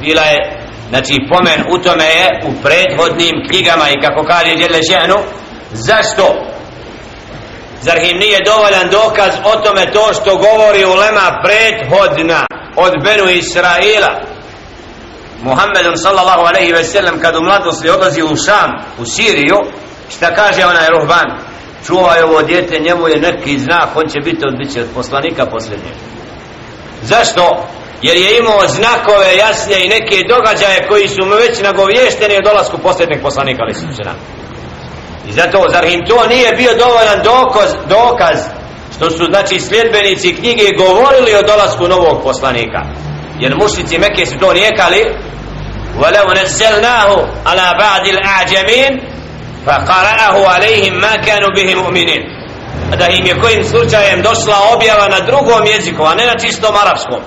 bila 0.00 0.22
je 0.22 0.61
znači 0.92 1.14
pomen 1.32 1.60
u 1.74 1.78
tome 1.78 2.04
je 2.04 2.26
u 2.48 2.62
prethodnim 2.62 3.34
knjigama 3.48 3.86
i 3.90 4.00
kako 4.04 4.26
kaže 4.26 4.54
Đele 4.54 4.80
Ženu 4.90 5.18
zašto? 5.72 6.24
Zar 7.82 7.96
im 8.04 8.18
nije 8.18 8.38
dovoljan 8.44 8.88
dokaz 8.90 9.32
o 9.44 9.56
tome 9.56 9.92
to 9.92 10.12
što 10.14 10.36
govori 10.36 10.84
ulema 10.84 11.26
prethodna 11.44 12.46
od 12.76 12.92
Benu 13.04 13.30
Israila? 13.30 14.12
Muhammedun 15.42 15.96
sallallahu 15.96 16.40
alaihi 16.40 16.72
ve 16.72 16.84
sellem 16.84 17.20
kad 17.20 17.36
u 17.36 17.42
mladosti 17.42 17.90
odlazi 17.90 18.22
u 18.22 18.36
Šam 18.36 18.70
u 18.98 19.04
Siriju 19.04 19.58
šta 20.16 20.34
kaže 20.34 20.66
onaj 20.66 20.88
ruhban? 20.88 21.38
Čuvaj 21.86 22.22
ovo 22.22 22.42
djete 22.42 22.78
njemu 22.78 23.08
je 23.08 23.20
neki 23.20 23.58
znak 23.58 23.88
on 23.96 24.08
će 24.08 24.20
biti 24.24 24.46
od, 24.46 24.54
od 24.82 24.88
poslanika 24.94 25.46
posljednjeg. 25.46 25.94
Zašto? 27.02 27.66
jer 28.01 28.17
je 28.17 28.37
imao 28.37 28.67
znakove 28.67 29.37
jasne 29.37 29.85
i 29.85 29.89
neke 29.89 30.27
događaje 30.29 30.87
koji 30.89 31.07
su 31.07 31.25
mu 31.25 31.35
već 31.35 31.61
nagovješteni 31.61 32.35
o 32.37 32.47
dolasku 32.49 32.77
posljednjeg 32.77 33.21
poslanika 33.21 33.61
ali 33.63 33.73
su 33.73 33.95
se 33.97 34.03
nam 34.03 34.15
i 35.29 35.31
zato 35.33 35.65
zar 35.69 35.85
im 35.85 36.05
to 36.05 36.27
nije 36.27 36.51
bio 36.51 36.71
dovoljan 36.73 37.19
dokaz, 37.23 37.69
dokaz 37.89 38.37
što 38.95 39.09
su 39.09 39.25
znači 39.25 39.59
sljedbenici 39.59 40.35
knjige 40.35 40.67
govorili 40.77 41.35
o 41.35 41.47
dolasku 41.47 41.87
novog 41.87 42.23
poslanika 42.23 42.81
jer 43.39 43.55
mušnici 43.61 43.99
Mekke 43.99 44.25
su 44.25 44.37
to 44.39 44.53
nijekali 44.53 45.03
ولو 45.97 46.33
نزلناه 46.33 47.27
على 47.45 47.77
بعض 47.79 48.07
الأعجمين 48.07 48.91
فقرأه 49.65 50.47
عليهم 50.47 50.93
ما 51.01 51.15
كانوا 51.15 51.49
به 51.55 51.75
مؤمنين 51.75 52.37
da 52.99 53.07
im 53.07 53.25
je 53.25 53.39
kojim 53.39 53.63
slučajem 53.63 54.21
došla 54.21 54.55
objava 54.73 55.07
na 55.07 55.19
drugom 55.19 55.65
jeziku, 55.65 56.03
a 56.03 56.15
ne 56.15 56.25
na 56.25 56.39
čistom 56.39 56.75
arapskom 56.75 57.21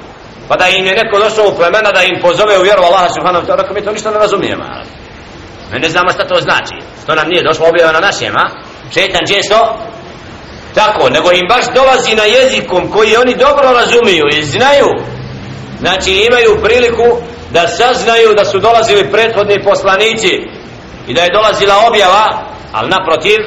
pa 0.48 0.56
da 0.56 0.68
im 0.68 0.86
je 0.86 0.96
neko 0.96 1.20
došao 1.20 1.48
u 1.48 1.56
plemena 1.58 1.92
da 1.92 2.04
im 2.04 2.22
pozove 2.22 2.60
u 2.60 2.64
vjeru 2.64 2.82
Allaha 2.84 3.10
subhanahu 3.10 3.46
wa 3.46 3.48
ta'ala 3.50 3.74
mi 3.74 3.82
to 3.82 3.92
ništa 3.92 4.12
ne 4.12 4.18
razumijemo 4.18 4.64
mi 5.72 5.80
ne 5.80 5.90
znamo 5.90 6.10
šta 6.10 6.28
to 6.28 6.36
znači. 6.42 6.76
Što 7.04 7.16
nam 7.16 7.30
nije 7.30 7.44
došlo 7.44 7.68
objava 7.68 7.92
na 7.92 8.00
našem 8.00 8.34
a? 8.38 8.46
šetan 8.94 9.28
često 9.28 9.78
tako, 10.76 11.10
nego 11.10 11.32
im 11.32 11.48
baš 11.50 11.66
dolazi 11.76 12.16
na 12.16 12.24
jezikom 12.24 12.92
koji 12.92 13.16
oni 13.16 13.36
dobro 13.36 13.68
razumiju 13.72 14.26
i 14.32 14.44
znaju. 14.44 14.90
Znači 15.80 16.12
imaju 16.12 16.62
priliku 16.64 17.18
da 17.52 17.68
saznaju 17.68 18.34
da 18.38 18.46
su 18.46 18.60
dolazili 18.60 19.12
prethodni 19.12 19.64
poslanici 19.64 20.34
i 21.08 21.14
da 21.14 21.22
je 21.22 21.34
dolazila 21.34 21.76
objava 21.88 22.26
ali 22.72 22.90
naprotiv 22.90 23.38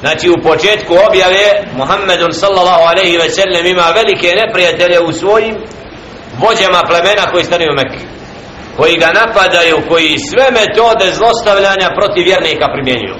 znači 0.00 0.30
u 0.30 0.42
početku 0.42 0.94
objave 1.08 1.44
Muhammedun 1.76 2.32
sallallahu 2.32 2.82
alaihi 2.82 3.16
ve 3.16 3.30
sellem 3.30 3.66
ima 3.66 3.92
velike 3.94 4.34
neprijatelje 4.46 5.00
u 5.00 5.12
svojim 5.12 5.56
vođama 6.43 6.81
plemena 6.89 7.25
koji 7.31 7.43
stanu 7.43 7.65
u 7.71 7.77
Mekke 7.79 8.03
koji 8.77 8.95
ga 9.03 9.09
napadaju 9.19 9.77
koji 9.89 10.23
sve 10.29 10.45
metode 10.59 11.07
zlostavljanja 11.19 11.95
protiv 11.97 12.23
vjernika 12.29 12.67
primjenjuju 12.73 13.15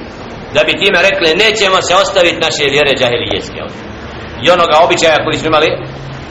da 0.54 0.62
bi 0.68 0.80
time 0.82 1.00
rekli 1.08 1.40
nećemo 1.44 1.82
se 1.82 1.94
ostaviti 1.96 2.44
naše 2.48 2.66
vjere 2.74 2.92
džahilijeske 3.00 3.60
i 4.44 4.52
onoga 4.56 4.76
običaja 4.86 5.24
koji 5.26 5.38
su 5.38 5.46
imali 5.48 5.70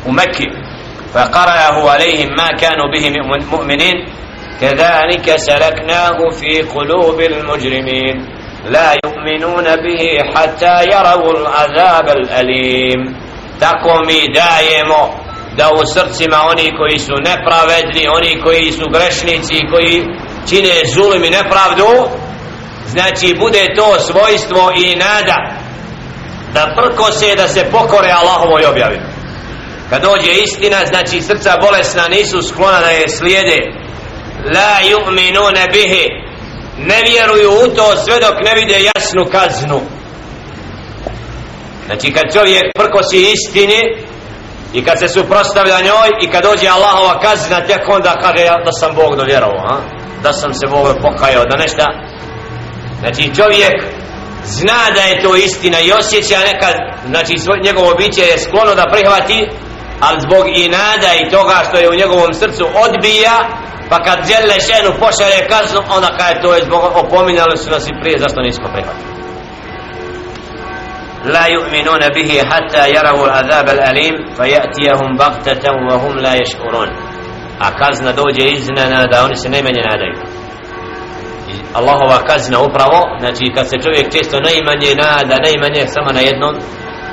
u 0.09 0.13
Mekki 0.13 0.49
فقرأه 1.15 1.91
عليهم 1.91 2.29
ما 2.39 2.49
كانوا 2.49 2.89
به 2.95 3.05
مؤمنين 3.53 3.97
كذلك 4.61 5.37
سلكناه 5.37 6.19
في 6.31 6.63
قلوب 6.63 7.21
المجرمين 7.21 8.27
لا 8.65 8.93
يؤمنون 9.05 9.65
به 9.65 10.03
حتى 10.35 10.85
يروا 10.93 11.33
العذاب 11.39 12.09
الأليم 12.09 13.17
تقومي 13.61 14.27
دائمو 14.35 15.05
da 15.58 15.70
u 15.80 15.86
srcima 15.94 16.38
oni 16.52 16.78
koji 16.78 17.00
su 17.00 17.16
nepravedni, 17.30 18.08
oni 18.18 18.42
koji 18.44 18.72
su 18.72 18.86
grešnici, 18.94 19.68
koji 19.72 20.06
čine 20.50 20.76
zulum 20.94 21.24
i 21.24 21.30
nepravdu, 21.30 21.88
znači 22.88 23.36
bude 23.40 23.66
to 23.76 24.00
svojstvo 24.00 24.72
i 24.76 24.96
nada 24.96 25.38
da 26.54 26.74
prko 26.78 27.12
se 27.12 27.36
da 27.36 27.48
se 27.48 27.66
pokore 27.72 28.12
Allahovoj 28.12 28.66
objavi. 28.66 29.00
Kad 29.90 30.02
dođe 30.02 30.32
istina, 30.44 30.78
znači 30.86 31.22
srca 31.22 31.58
bolesna 31.62 32.08
nisu 32.08 32.42
sklona 32.42 32.80
da 32.80 32.90
je 32.90 33.10
slijede. 33.10 33.58
La 34.56 34.76
yu'minuna 34.92 35.72
bihi. 35.74 36.06
Ne 36.78 37.02
vjeruju 37.10 37.52
u 37.52 37.76
to 37.76 37.96
sve 38.06 38.20
dok 38.20 38.36
ne 38.46 38.56
vide 38.56 38.78
jasnu 38.84 39.26
kaznu. 39.32 39.82
Znači 41.86 42.14
kad 42.14 42.34
čovjek 42.34 42.64
prkosi 42.76 43.32
istini, 43.32 44.07
i 44.74 44.86
kad 44.86 45.00
se 45.00 45.08
suprostavlja 45.10 45.78
njoj 45.82 46.10
i 46.22 46.28
kad 46.32 46.44
dođe 46.44 46.68
Allahova 46.68 47.20
kazna 47.20 47.60
tek 47.62 47.82
onda 47.90 48.14
kaže 48.22 48.44
ja 48.46 48.58
da 48.66 48.72
sam 48.72 48.96
Bog 48.96 49.16
dovjerovao 49.16 49.66
a? 49.74 49.78
da 50.24 50.34
sam 50.34 50.54
se 50.54 50.68
Bog 50.68 50.88
pokajao 51.02 51.46
da 51.46 51.58
nešta 51.58 51.88
znači 53.00 53.36
čovjek 53.36 53.76
zna 54.44 54.82
da 54.96 55.02
je 55.02 55.22
to 55.22 55.36
istina 55.36 55.80
i 55.80 55.92
osjeća 55.92 56.40
nekad 56.52 56.76
znači 57.08 57.38
svoj, 57.38 57.60
njegovo 57.64 57.96
biće 57.96 58.22
je 58.22 58.40
sklono 58.40 58.76
da 58.76 58.92
prihvati 58.94 59.50
ali 60.00 60.22
zbog 60.22 60.46
i 60.48 60.70
nada 60.70 61.10
i 61.22 61.30
toga 61.30 61.58
što 61.68 61.78
je 61.78 61.90
u 61.90 62.00
njegovom 62.02 62.34
srcu 62.34 62.66
odbija 62.86 63.36
pa 63.90 63.98
kad 64.04 64.18
žele 64.30 64.58
šenu 64.68 64.92
pošalje 65.00 65.48
kaznu 65.50 65.80
onda 65.96 66.10
kaže 66.18 66.42
to 66.42 66.56
je 66.56 66.66
zbog 66.66 66.82
opominjali 66.96 67.58
su 67.58 67.70
nas 67.70 67.88
i 67.88 67.98
prije 68.02 68.20
zašto 68.20 68.42
nismo 68.42 68.68
prihvatili 68.74 69.17
لا 71.27 71.47
يؤمنون 71.47 72.09
به 72.09 72.43
حتى 72.51 72.91
يروا 72.95 73.27
العذاب 73.27 73.69
الأليم 73.69 74.15
فيأتيهم 74.37 75.17
بغتة 75.19 75.65
وهم 75.91 76.19
لا 76.19 76.35
يشعرون 76.35 76.89
أكازنا 77.63 78.11
دوجة 78.11 78.43
إذننا 78.43 79.07
da 79.07 79.25
oni 79.25 79.37
se 79.37 79.49
najmanje 79.49 79.83
nadaju 79.91 80.15
Allahova 81.75 82.19
kazna 82.27 82.59
upravo 82.61 83.01
znači 83.21 83.45
kad 83.55 83.69
se 83.69 83.77
čovjek 83.85 84.13
često 84.17 84.37
najmanje 84.41 84.91
nada 85.05 85.37
najmanje 85.47 85.83
samo 85.95 86.11
na 86.13 86.21
jednom 86.21 86.55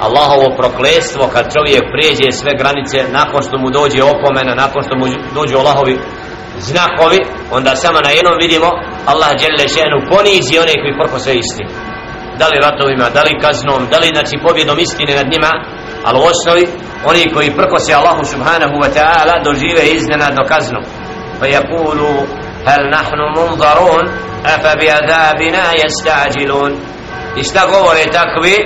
Allahovo 0.05 0.55
proklestvo 0.57 1.23
kad 1.33 1.53
čovjek 1.55 1.83
prijeđe 1.93 2.31
sve 2.31 2.51
granice 2.61 2.97
nakon 3.11 3.41
što 3.47 3.57
mu 3.57 3.69
dođe 3.69 4.03
opomena 4.03 4.53
nakon 4.63 4.81
što 4.85 4.95
mu 4.99 5.05
dođe 5.37 5.55
Allahovi 5.55 5.95
znakovi 6.69 7.19
onda 7.51 7.75
samo 7.75 7.99
na 8.07 8.09
jednom 8.09 8.35
vidimo 8.41 8.69
Allah 9.11 9.29
dželle 9.39 9.65
šenu 9.75 9.97
ponizi 10.11 10.55
one 10.63 10.73
koji 10.81 10.99
prko 11.01 11.19
sve 11.19 11.33
istine 11.35 11.82
da 12.38 12.46
li 12.48 12.58
ratovima, 12.66 13.10
da 13.10 13.22
li 13.22 13.40
kaznom, 13.44 13.86
da 13.90 13.98
li 13.98 14.14
znači 14.14 14.36
pobjedom 14.46 14.78
istine 14.78 15.14
nad 15.16 15.26
njima, 15.32 15.52
ali 16.04 16.18
u 16.18 16.22
osnovi 16.32 16.64
oni 17.04 17.32
koji 17.34 17.56
prkose 17.56 17.94
Allahu 17.94 18.24
subhanahu 18.24 18.74
wa 18.82 18.90
ta'ala 18.96 19.44
dožive 19.44 19.82
iznenadno 19.98 20.42
kaznu. 20.48 20.80
Pa 21.40 21.46
jakulu, 21.46 22.14
hel 22.66 22.84
nahnu 22.96 23.24
munzarun, 23.36 24.04
afa 24.54 24.72
bi 24.80 24.86
azabina 24.98 25.64
jesta'đilun. 25.82 26.72
I 27.36 27.42
šta 27.42 27.66
govore 27.66 28.04
takvi, 28.12 28.56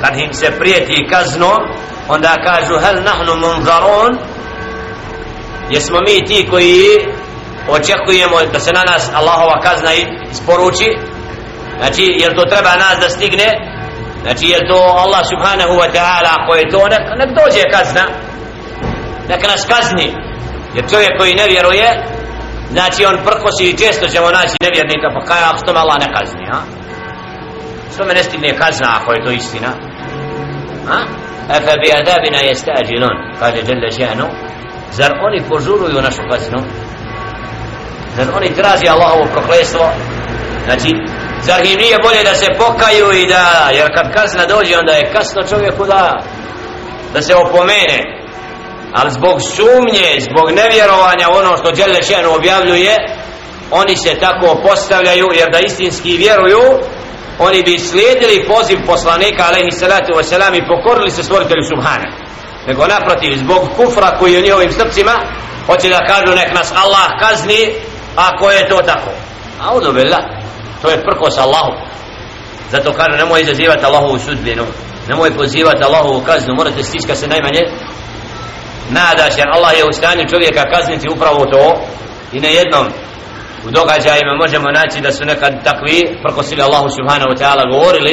kad 0.00 0.18
im 0.18 0.32
se 0.32 0.58
prijeti 0.58 1.06
kaznom, 1.10 1.60
onda 2.08 2.34
kažu, 2.44 2.74
hel 2.84 3.02
nahnu 3.04 3.34
munzarun, 3.36 4.18
jesmo 5.70 5.98
mi 6.08 6.24
ti 6.26 6.46
koji 6.50 6.84
očekujemo 7.68 8.36
da 8.52 8.60
se 8.60 8.72
na 8.72 8.82
nas 8.92 9.10
Allahova 9.14 9.60
kazna 9.60 9.90
isporuči, 10.30 10.98
znači 11.78 12.04
jer 12.22 12.30
to 12.36 12.44
treba 12.52 12.72
nas 12.84 12.96
da 13.00 13.08
stigne? 13.08 13.48
Znači 14.22 14.46
jer 14.52 14.60
to 14.70 14.80
Allah 15.04 15.22
subhanahu 15.32 15.74
wa 15.82 15.88
ta'ala 15.96 16.30
ako 16.38 16.54
je 16.54 16.70
to 16.70 16.82
nek, 16.94 17.04
nek 17.20 17.30
dođe 17.38 17.62
kazna. 17.74 18.04
Nek 19.28 19.42
nas 19.50 19.66
kazni. 19.72 20.08
Jer 20.74 20.84
čovjek 20.90 21.12
koji 21.18 21.34
ne 21.34 21.46
vjeruje 21.48 21.88
znači 22.70 23.04
on 23.04 23.16
prkosi 23.24 23.64
i 23.64 23.78
često 23.82 24.08
ćemo 24.08 24.30
naći 24.30 24.56
nevjernika 24.66 25.08
pa 25.14 25.20
kaj 25.28 25.42
ako 25.48 25.58
što 25.62 25.72
me 25.72 25.80
Allah 25.80 25.98
ne 26.04 26.08
kazni 26.16 26.44
a? 26.52 26.60
što 27.94 28.04
me 28.04 28.14
ne 28.14 28.22
stigne 28.22 28.56
kazna 28.62 28.88
ako 28.98 29.12
je 29.12 29.24
to 29.24 29.30
istina. 29.30 29.70
A? 30.94 30.98
Efe 31.56 31.72
bi 31.80 31.88
adabina 32.00 32.38
jeste 32.38 32.70
ađilon 32.80 33.16
kaže 33.40 33.56
Jelle 33.68 33.90
Ženu 33.98 34.26
zar 34.90 35.12
oni 35.26 35.40
požuruju 35.48 36.02
našu 36.02 36.22
kaznu? 36.30 36.60
Zar 38.16 38.26
oni 38.36 38.54
traži 38.54 38.88
Allahovo 38.88 39.26
proklestvo? 39.32 39.84
Znači 40.64 40.90
Zar 41.46 41.66
im 41.66 41.78
nije 41.78 41.98
bolje 42.02 42.22
da 42.24 42.34
se 42.34 42.48
pokaju 42.58 43.12
i 43.12 43.26
da, 43.26 43.70
jer 43.72 43.88
kad 43.96 44.06
kazna 44.16 44.46
dođe 44.46 44.78
onda 44.78 44.92
je 44.92 45.12
kasno 45.12 45.42
čovjeku 45.42 45.84
da, 45.86 46.18
da 47.12 47.22
se 47.22 47.34
opomene. 47.34 47.98
Ali 48.92 49.10
zbog 49.10 49.36
sumnje, 49.56 50.08
zbog 50.28 50.46
nevjerovanja 50.50 51.26
ono 51.30 51.56
što 51.56 51.72
Đelešenu 51.72 52.34
objavljuje, 52.34 52.94
oni 53.70 53.96
se 53.96 54.20
tako 54.20 54.60
postavljaju 54.68 55.26
jer 55.34 55.48
da 55.52 55.58
istinski 55.58 56.16
vjeruju, 56.16 56.62
oni 57.38 57.62
bi 57.62 57.78
slijedili 57.78 58.46
poziv 58.48 58.78
poslanika 58.86 59.42
alaihi 59.48 59.70
salatu 59.70 60.12
wasalam 60.18 60.54
i 60.56 60.68
pokorili 60.68 61.10
se 61.10 61.22
stvoritelju 61.22 61.62
subhana. 61.72 62.08
Nego 62.66 62.86
naprotiv, 62.86 63.36
zbog 63.36 63.62
kufra 63.76 64.18
koji 64.18 64.32
je 64.32 64.38
u 64.38 64.42
njihovim 64.42 64.72
srcima, 64.72 65.14
hoće 65.66 65.88
da 65.88 66.06
kažu 66.06 66.36
nek 66.36 66.54
nas 66.54 66.72
Allah 66.84 67.08
kazni 67.20 67.74
ako 68.16 68.50
je 68.50 68.68
to 68.68 68.76
tako. 68.76 69.10
Audu 69.60 69.92
billah 69.92 70.43
to 70.84 70.90
je 70.90 71.04
prkos 71.08 71.38
Allahu. 71.38 71.72
Zato 72.70 72.92
kaže 72.92 73.16
nemoj 73.18 73.40
izazivati 73.42 73.84
Allahovu 73.84 74.18
sudbinu. 74.18 74.64
Nemoj 75.08 75.36
pozivati 75.36 75.84
Allahovu 75.84 76.20
kaznu. 76.20 76.54
Morate 76.54 76.82
stiska 76.82 77.14
se 77.14 77.26
najmanje. 77.28 77.62
Nadaš 78.90 79.38
jer 79.38 79.48
Allah 79.52 79.72
je 79.78 79.88
u 79.88 79.92
stanju 79.92 80.28
čovjeka 80.32 80.70
kazniti 80.72 81.12
upravo 81.14 81.46
to. 81.46 81.64
I 82.32 82.40
na 82.40 82.48
jednom 82.48 82.86
u 83.66 83.70
događajima 83.70 84.34
možemo 84.42 84.68
naći 84.80 85.00
da 85.00 85.12
su 85.12 85.24
nekad 85.24 85.64
takvi 85.64 85.98
prkosili 86.24 86.62
Allahu 86.62 86.88
subhanahu 86.98 87.30
wa 87.32 87.38
ta'ala 87.40 87.72
govorili. 87.72 88.12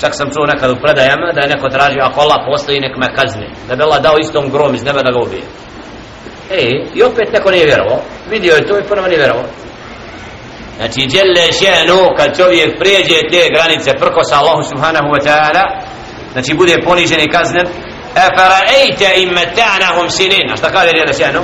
Čak 0.00 0.12
sam 0.14 0.30
čuo 0.34 0.46
nekad 0.46 0.70
u 0.70 0.80
predajama 0.82 1.32
da 1.34 1.40
je 1.40 1.52
neko 1.54 1.68
tražio 1.68 2.02
ako 2.04 2.20
Allah 2.20 2.38
postoji 2.50 2.80
nek 2.80 2.96
me 2.96 3.14
kazni 3.14 3.48
da 3.68 3.76
bi 3.76 3.82
Allah 3.82 4.00
dao 4.02 4.16
istom 4.20 4.50
grom 4.50 4.74
iz 4.74 4.84
neba 4.84 5.02
da 5.02 5.10
ga 5.10 5.20
ubije. 5.26 5.42
E, 6.50 6.60
i 6.94 7.02
opet 7.02 7.32
neko 7.32 7.50
nije 7.50 7.66
vjerovao. 7.66 8.00
Vidio 8.30 8.54
je 8.54 8.66
to 8.66 8.78
i 8.78 8.82
ponovno 8.88 9.08
nije 9.08 9.18
vjerovao 9.18 9.44
znači 10.80 11.00
djelle 11.06 11.46
šenu 11.60 12.00
kad 12.16 12.36
čovjek 12.36 12.78
prijeđe 12.78 13.18
te 13.32 13.42
granice 13.54 13.90
prkosa 14.02 14.34
Allahu 14.40 14.62
subhanahu 14.62 15.08
wa 15.14 15.20
ta'ala 15.26 15.64
znači 16.32 16.54
bude 16.54 16.74
ponižen 16.84 17.20
i 17.20 17.30
kaznen 17.30 17.66
e 18.14 18.26
fara'ejte 18.36 19.08
im 19.22 19.30
meta'nahum 19.30 20.10
sinin. 20.10 20.50
A 20.52 20.56
šta 20.56 20.70
kaže 20.70 20.92
djelle 20.92 21.12
šenu? 21.12 21.42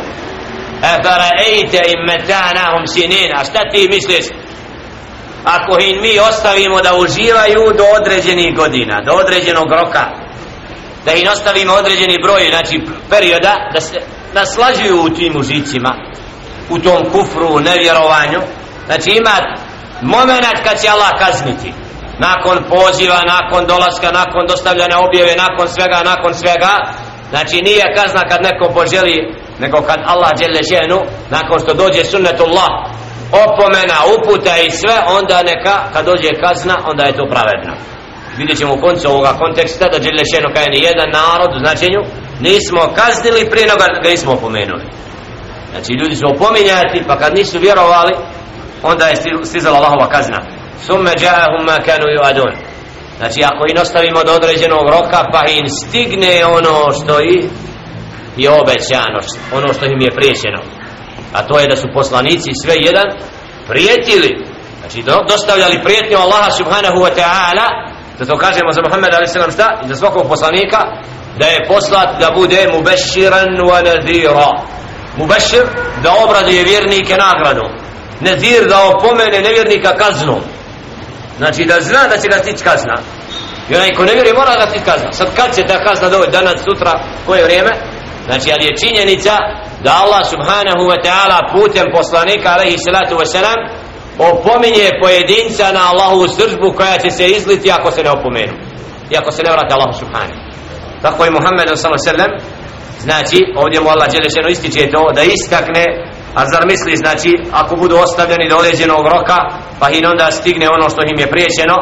E 0.82 0.92
fara'ejte 1.04 1.80
im 1.92 2.00
meta'nahum 2.10 2.84
sinin. 2.94 3.30
A 3.36 3.44
šta 3.44 3.60
ti 3.72 3.88
misliš? 3.90 4.26
Ako 5.44 5.78
im 5.80 6.02
mi 6.02 6.18
ostavimo 6.18 6.80
da 6.80 6.96
uživaju 6.96 7.62
do 7.78 7.84
određenih 8.00 8.56
godina 8.56 9.02
do 9.06 9.12
određenog 9.12 9.72
roka 9.72 10.04
da 11.04 11.12
im 11.12 11.28
ostavimo 11.28 11.72
određeni 11.72 12.22
broj 12.22 12.42
znači 12.50 12.80
perioda 13.10 13.54
da 13.74 13.80
se 13.80 13.96
naslađuju 14.34 15.02
u 15.02 15.08
tim 15.08 15.36
užicima 15.36 15.92
u 16.70 16.78
tom 16.78 17.04
kufru, 17.12 17.60
nevjerovanju 17.60 18.40
znači 18.86 19.10
ima 19.10 19.36
moment 20.02 20.58
kad 20.64 20.80
će 20.80 20.88
Allah 20.88 21.12
kazniti. 21.18 21.72
Nakon 22.18 22.56
poziva, 22.68 23.20
nakon 23.34 23.66
dolaska 23.66 24.10
nakon 24.20 24.46
dostavljanja 24.48 24.98
objave, 25.06 25.32
nakon 25.36 25.68
svega 25.68 26.02
nakon 26.04 26.34
svega. 26.34 26.72
Znači 27.30 27.56
nije 27.62 27.94
kazna 27.96 28.22
kad 28.30 28.42
neko 28.42 28.74
poželi 28.74 29.34
nego 29.58 29.78
kad 29.82 29.98
Allah 30.06 30.30
djele 30.38 30.62
ženu 30.72 30.98
nakon 31.30 31.58
što 31.60 31.74
dođe 31.74 32.04
sunnetullah 32.04 32.72
opomena, 33.44 33.98
uputa 34.14 34.54
i 34.66 34.70
sve 34.70 34.96
onda 35.18 35.42
neka 35.42 35.76
kad 35.92 36.04
dođe 36.04 36.30
kazna 36.44 36.74
onda 36.90 37.04
je 37.04 37.16
to 37.16 37.26
pravedno. 37.34 37.72
Vidjet 38.36 38.58
ćemo 38.58 38.74
u 38.74 38.80
koncu 38.80 39.08
ovoga 39.08 39.32
konteksta 39.38 39.88
da 39.88 39.98
djele 39.98 40.24
ženu 40.34 40.48
kaj 40.54 40.66
ni 40.66 40.80
jedan 40.88 41.10
narod 41.18 41.50
u 41.56 41.58
značenju 41.64 42.00
nismo 42.40 42.80
kaznili 42.98 43.50
prije 43.50 43.66
nego 43.66 43.78
ga 44.02 44.08
nismo 44.10 44.32
opomenuli. 44.32 44.84
Znači 45.70 45.92
ljudi 46.00 46.16
su 46.16 46.26
opominjati 46.34 47.04
pa 47.08 47.18
kad 47.18 47.34
nisu 47.34 47.58
vjerovali 47.58 48.12
onda 48.82 49.06
je 49.06 49.16
stizala 49.44 49.78
Allahova 49.78 50.08
kazna. 50.08 50.40
Summe 50.86 51.10
džahum 51.16 51.64
ma 51.66 51.76
kanu 51.86 52.06
yuadun. 52.16 52.52
Znači 53.18 53.40
ako 53.44 53.64
im 53.70 53.82
ostavimo 53.82 54.24
do 54.24 54.32
određenog 54.32 54.88
roka 54.90 55.24
pa 55.32 55.42
im 55.50 55.66
stigne 55.68 56.46
ono 56.46 56.92
što 56.92 57.20
i 57.20 57.48
je 58.36 58.50
obećano 58.50 59.20
ono 59.52 59.74
što 59.74 59.84
im 59.84 60.00
je 60.00 60.10
priječeno 60.10 60.62
a 61.36 61.42
to 61.42 61.58
je 61.60 61.66
da 61.66 61.76
su 61.76 61.88
poslanici 61.94 62.50
sve 62.64 62.74
jedan 62.76 63.06
prijetili. 63.68 64.46
Znači 64.80 65.04
dostavljali 65.28 65.82
prijetnju 65.84 66.18
Allaha 66.18 66.50
subhanahu 66.50 66.98
wa 67.04 67.10
ta'ala. 67.20 67.66
Da 68.18 68.26
to 68.26 68.36
kažemo 68.36 68.72
za 68.72 68.82
Muhammed 68.82 69.14
a.s. 69.14 69.54
šta? 69.54 69.80
I 69.84 69.88
za 69.88 69.94
svakog 69.94 70.28
poslanika 70.28 70.78
da 71.38 71.46
je 71.46 71.64
poslat 71.68 72.08
da 72.20 72.30
bude 72.36 72.68
mubashiran 72.72 73.48
wa 73.68 73.84
nadira 73.84 74.50
mubashir 75.16 75.64
da 76.02 76.10
obraduje 76.24 76.64
vjernike 76.64 77.16
nagradu 77.16 77.85
nezir 78.20 78.68
da 78.68 78.78
opomene 78.84 79.40
nevjernika 79.40 79.96
kaznom. 79.96 80.40
Znači 81.38 81.64
da 81.64 81.80
zna 81.80 82.08
da 82.10 82.16
će 82.18 82.28
ga 82.28 82.38
stići 82.38 82.64
kazna. 82.64 82.96
I 83.70 83.74
onaj 83.74 83.94
ko 83.94 84.04
ne 84.04 84.12
vjeri 84.12 84.32
mora 84.32 84.56
da 84.56 84.66
stići 84.70 84.84
kazna. 84.84 85.12
Sad 85.12 85.28
kad 85.36 85.54
će 85.54 85.66
ta 85.66 85.84
kazna 85.84 86.08
doći 86.08 86.30
danas, 86.30 86.54
sutra, 86.70 87.00
koje 87.26 87.44
vrijeme? 87.44 87.72
Znači 88.26 88.52
ali 88.52 88.64
je 88.64 88.76
činjenica 88.82 89.34
da 89.84 90.00
Allah 90.02 90.22
subhanahu 90.32 90.84
wa 90.90 90.98
ta'ala 91.06 91.38
putem 91.54 91.86
poslanika 91.98 92.48
alaihi 92.54 92.76
salatu 92.86 93.14
wa 93.20 93.26
salam 93.26 93.60
opominje 94.18 94.90
pojedinca 95.02 95.72
na 95.72 95.82
Allahovu 95.90 96.28
sržbu 96.28 96.72
koja 96.76 96.98
će 96.98 97.10
se 97.10 97.26
izliti 97.28 97.70
ako 97.70 97.90
se 97.90 98.02
ne 98.02 98.10
opomenu. 98.10 98.54
I 99.10 99.16
ako 99.16 99.30
se 99.30 99.42
ne 99.42 99.50
vrate 99.50 99.74
Allahu 99.74 99.98
subhanahu. 99.98 100.40
Tako 101.02 101.24
je 101.24 101.30
Muhammed 101.30 101.66
sallallahu 101.68 102.04
sallam 102.04 102.32
znači 103.00 103.38
ovdje 103.56 103.80
mu 103.80 103.88
Allah 103.88 104.08
Đelešeno 104.12 104.48
ističe 104.48 104.90
to 104.90 105.12
da 105.14 105.22
istakne 105.22 105.84
a 106.38 106.40
zar 106.52 106.62
misli 106.66 106.96
znači 106.96 107.30
ako 107.52 107.76
budu 107.76 107.96
ostavljeni 107.96 108.48
do 108.48 108.56
određenog 108.56 109.06
roka 109.14 109.38
pa 109.80 109.90
im 109.90 110.04
onda 110.10 110.30
stigne 110.30 110.66
ono 110.70 110.90
što 110.90 111.00
im 111.02 111.18
je 111.20 111.30
priječeno? 111.34 111.76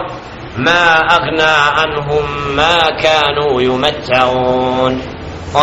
Ma 0.57 0.87
agna 1.17 1.55
anhum 1.85 2.27
ma 2.59 2.79
kanu 3.03 3.47
yumatta'un. 3.67 4.93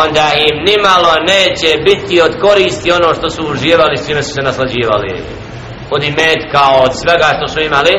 Onda 0.04 0.26
im 0.48 0.56
nimalo 0.70 1.12
neće 1.34 1.70
biti 1.88 2.22
od 2.22 2.34
koristi 2.42 2.92
ono 2.92 3.14
što 3.14 3.30
su 3.30 3.42
uživali 3.52 3.98
s 3.98 4.08
čime 4.08 4.24
su 4.24 4.34
se 4.34 4.42
naslađivali. 4.42 5.24
Od 5.92 6.04
imetka 6.04 6.64
od 6.84 6.92
svega 7.02 7.30
što 7.38 7.48
su 7.54 7.60
imali. 7.60 7.94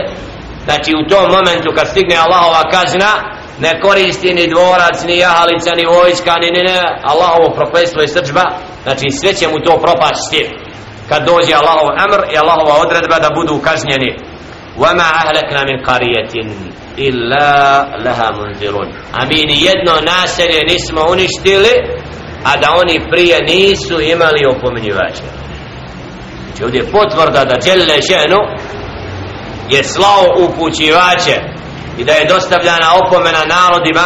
Znači 0.65 0.91
u 1.01 1.09
tom 1.11 1.27
momentu 1.37 1.69
kad 1.77 1.89
stigne 1.89 2.17
Allahova 2.17 2.63
kazna 2.75 3.13
ne 3.61 3.81
koristi 3.81 4.35
ni 4.35 4.47
dvorac, 4.47 4.97
ni 5.07 5.19
jahalica, 5.19 5.71
ni 5.75 5.87
vojska, 5.87 6.35
ni 6.43 6.49
ne, 6.57 6.63
ne, 6.73 6.81
Allahovo 7.03 7.55
prokletstvo 7.57 8.03
i 8.03 8.09
srđba, 8.09 8.45
znači 8.83 9.07
sve 9.21 9.35
će 9.35 9.49
mu 9.49 9.59
to 9.65 9.81
propasti 9.85 10.62
kad 11.10 11.26
dođe 11.26 11.54
Allahov 11.54 11.90
amr 12.06 12.20
i 12.34 12.38
Allahova 12.38 12.82
odredba 12.82 13.20
da 13.20 13.30
budu 13.36 13.62
kažnjeni. 13.68 14.12
وَمَا 14.84 15.08
أَهْلَكْنَا 15.22 15.62
مِنْ 15.70 15.78
قَرِيَةٍ 15.90 16.34
إِلَّا 16.98 17.52
لَهَا 18.06 18.28
مُنْذِرُونَ 18.40 18.88
A 19.14 19.26
mi 19.26 19.36
ni 19.36 19.58
jedno 19.68 19.94
naselje 20.14 20.60
nismo 20.72 21.02
uništili, 21.12 21.74
a 22.44 22.58
da 22.58 22.68
oni 22.82 23.06
prije 23.12 23.38
nisu 23.42 24.02
imali 24.02 24.46
opomenjivače. 24.46 25.24
Znači 26.46 26.64
ovdje 26.64 26.80
je 26.80 26.92
potvrda 26.92 27.46
da 27.46 27.56
Đelle 27.66 28.02
ženu 28.02 28.40
je 29.70 29.84
slao 29.84 30.26
upućivače 30.46 31.38
i 31.98 32.04
da 32.04 32.12
je 32.12 32.28
dostavljana 32.30 32.88
opomena 33.06 33.44
narodima 33.46 34.06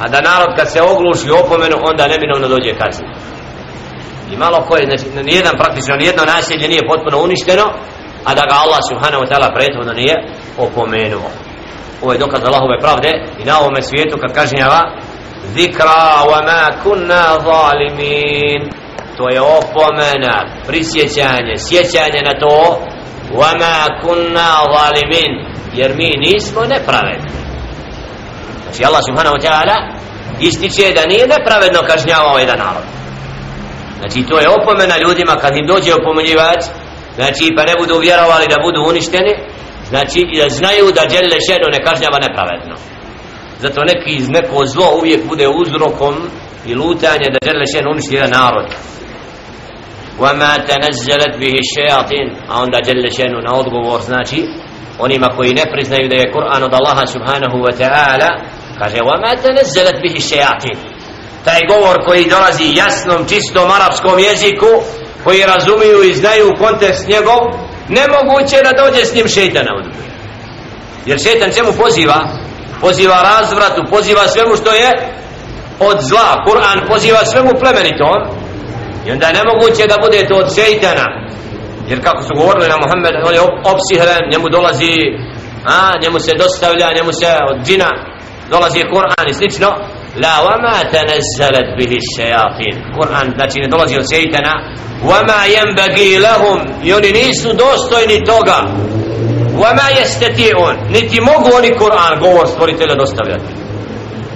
a 0.00 0.08
da 0.08 0.20
narod 0.20 0.56
kad 0.56 0.72
se 0.72 0.82
ogluši 0.82 1.30
opomenu 1.30 1.76
onda 1.90 2.06
neminovno 2.06 2.48
dođe 2.48 2.74
kazna 2.78 3.08
i 4.33 4.37
malo 4.37 4.65
koje, 4.67 4.85
znači 4.85 5.05
nijedan 5.23 5.55
praktično 5.57 5.95
nijedno 5.95 6.23
nasilje 6.25 6.67
nije 6.67 6.87
potpuno 6.87 7.23
uništeno 7.23 7.65
a 8.25 8.33
da 8.35 8.43
ga 8.49 8.55
Allah 8.63 8.81
subhanahu 8.89 9.23
wa 9.23 9.29
ta'ala 9.31 9.53
prethodno 9.57 9.93
nije 9.93 10.15
opomenuo. 10.57 11.29
Ovo 12.01 12.11
je 12.13 12.19
dokaz 12.19 12.41
Allahove 12.43 12.79
pravde 12.81 13.09
i 13.39 13.45
na 13.45 13.59
ovome 13.59 13.81
svijetu 13.81 14.17
kad 14.21 14.33
kažnjava 14.33 14.81
zikra 15.55 16.23
wa 16.31 16.39
ma 16.49 16.81
kunna 16.83 17.23
zalimin. 17.47 18.61
To 19.17 19.29
je 19.29 19.41
opomena 19.41 20.35
prisjećanje, 20.67 21.55
sjećanje 21.57 22.21
na 22.29 22.33
to 22.39 22.79
wa 23.33 23.51
ma 23.61 23.77
kunna 24.01 24.49
zalimin. 24.75 25.31
Jer 25.73 25.95
mi 25.95 26.09
nismo 26.27 26.61
nepravedni. 26.61 27.29
Znači 28.63 28.85
Allah 28.85 29.01
subhanahu 29.07 29.35
wa 29.35 29.43
ta'ala 29.45 29.75
ističe 30.39 30.93
da 30.95 31.05
nije 31.05 31.27
nepravedno 31.27 31.79
kažnjavao 31.87 32.39
jedan 32.39 32.57
narod. 32.57 32.83
znači 33.98 34.18
to 34.28 34.36
je 34.42 34.52
opomena 34.58 34.96
ljudima 35.04 35.34
kad 35.42 35.52
im 35.56 35.66
dođe 35.72 35.90
opomenjivač 35.94 36.62
znači 37.18 37.44
pa 37.56 37.62
ne 37.70 37.74
budu 37.80 37.94
vjerovali 38.06 38.46
da 38.52 38.64
budu 38.66 38.80
uništeni 38.90 39.34
znači 39.90 40.20
da 40.40 40.48
znaju 40.58 40.86
da 40.96 41.02
djelje 41.12 41.38
šeno 41.48 41.66
ne 41.74 41.80
kažnjava 41.86 42.18
nepravedno 42.26 42.76
zato 43.62 43.80
neki 43.90 44.10
iz 44.20 44.26
neko 44.36 44.58
zlo 44.72 44.88
uvijek 44.98 45.22
bude 45.30 45.46
uzrokom 45.62 46.14
i 46.70 46.74
lutanje 46.74 47.26
da 47.34 47.38
djelje 47.44 47.66
šeno 47.74 47.88
uništi 47.94 48.14
jedan 48.16 48.30
narod 48.40 48.68
وما 50.18 50.56
تنزلت 50.56 51.36
به 51.40 51.54
الشياطين 51.64 52.28
a 52.48 52.62
onda 52.62 52.78
djelje 52.84 53.10
šeno 53.10 53.38
na 53.40 53.54
odgovor 53.54 54.00
znači 54.00 54.46
onima 54.98 55.28
koji 55.36 55.52
ne 55.52 55.64
priznaju 55.72 56.08
da 56.08 56.16
je 56.16 56.32
Kur'an 56.32 56.62
od 56.64 56.74
Allaha 56.74 57.06
subhanahu 57.06 57.58
wa 57.66 57.72
ta'ala 57.80 58.30
kaže 58.78 58.98
وَمَا 59.08 59.32
تَنَزَّلَتْ 59.44 59.96
بِهِ 60.04 60.14
الشَّيَاطِينَ 60.22 60.78
taj 61.45 61.59
govor 61.69 62.05
koji 62.05 62.29
dolazi 62.29 62.73
jasnom, 62.75 63.27
čistom 63.29 63.71
arapskom 63.71 64.19
jeziku 64.19 64.71
koji 65.23 65.43
razumiju 65.43 66.03
i 66.03 66.13
znaju 66.13 66.55
kontekst 66.59 67.07
njegov 67.07 67.39
nemoguće 67.89 68.57
da 68.63 68.83
dođe 68.83 69.05
s 69.05 69.15
njim 69.15 69.27
šeitana 69.27 69.71
od 69.77 69.85
jer 71.05 71.19
šeitan 71.19 71.51
čemu 71.51 71.71
poziva? 71.73 72.39
poziva 72.81 73.21
razvratu, 73.21 73.81
poziva 73.89 74.27
svemu 74.27 74.55
što 74.55 74.71
je 74.73 74.91
od 75.79 75.97
zla, 76.01 76.29
Kur'an 76.47 76.87
poziva 76.87 77.25
svemu 77.25 77.51
plemenitom 77.61 78.17
i 79.05 79.11
onda 79.11 79.27
nemoguće 79.31 79.83
da 79.87 80.03
bude 80.05 80.27
to 80.27 80.35
od 80.35 80.55
šeitana. 80.55 81.05
Jer 81.89 82.03
kako 82.03 82.21
su 82.23 82.33
govorili 82.35 82.69
na 82.69 82.77
Muhammed 82.83 83.15
on 83.27 83.33
je 83.33 83.41
opsihren, 83.73 84.23
njemu 84.31 84.47
dolazi 84.49 84.93
a, 85.65 85.91
njemu 86.03 86.19
se 86.19 86.31
dostavlja 86.43 86.95
njemu 86.97 87.11
se 87.13 87.29
od 87.51 87.57
džina 87.65 87.89
dolazi 88.49 88.89
Kur'an 88.93 89.29
i 89.29 89.33
slično 89.33 89.69
la 90.15 90.33
wama 90.45 90.77
tanazzalat 90.91 91.67
bihi 91.77 91.99
shayatin. 92.15 92.75
Kur'an 92.97 93.33
znači 93.35 93.59
ne 93.59 93.67
dolazi 93.67 93.97
od 93.97 94.03
wa 94.03 94.53
wama 95.09 95.39
yanbaghi 95.55 96.19
lahum. 96.19 96.59
I 96.83 96.93
oni 96.93 97.11
nisu 97.11 97.53
dostojni 97.53 98.25
toga. 98.25 98.57
Wama 99.61 99.87
yastati'un. 99.99 100.75
Niti 100.89 101.21
mogu 101.21 101.49
oni 101.57 101.69
Kur'an 101.79 102.19
govor 102.19 102.47
stvoritelja 102.47 102.95
dostavljati. 102.95 103.53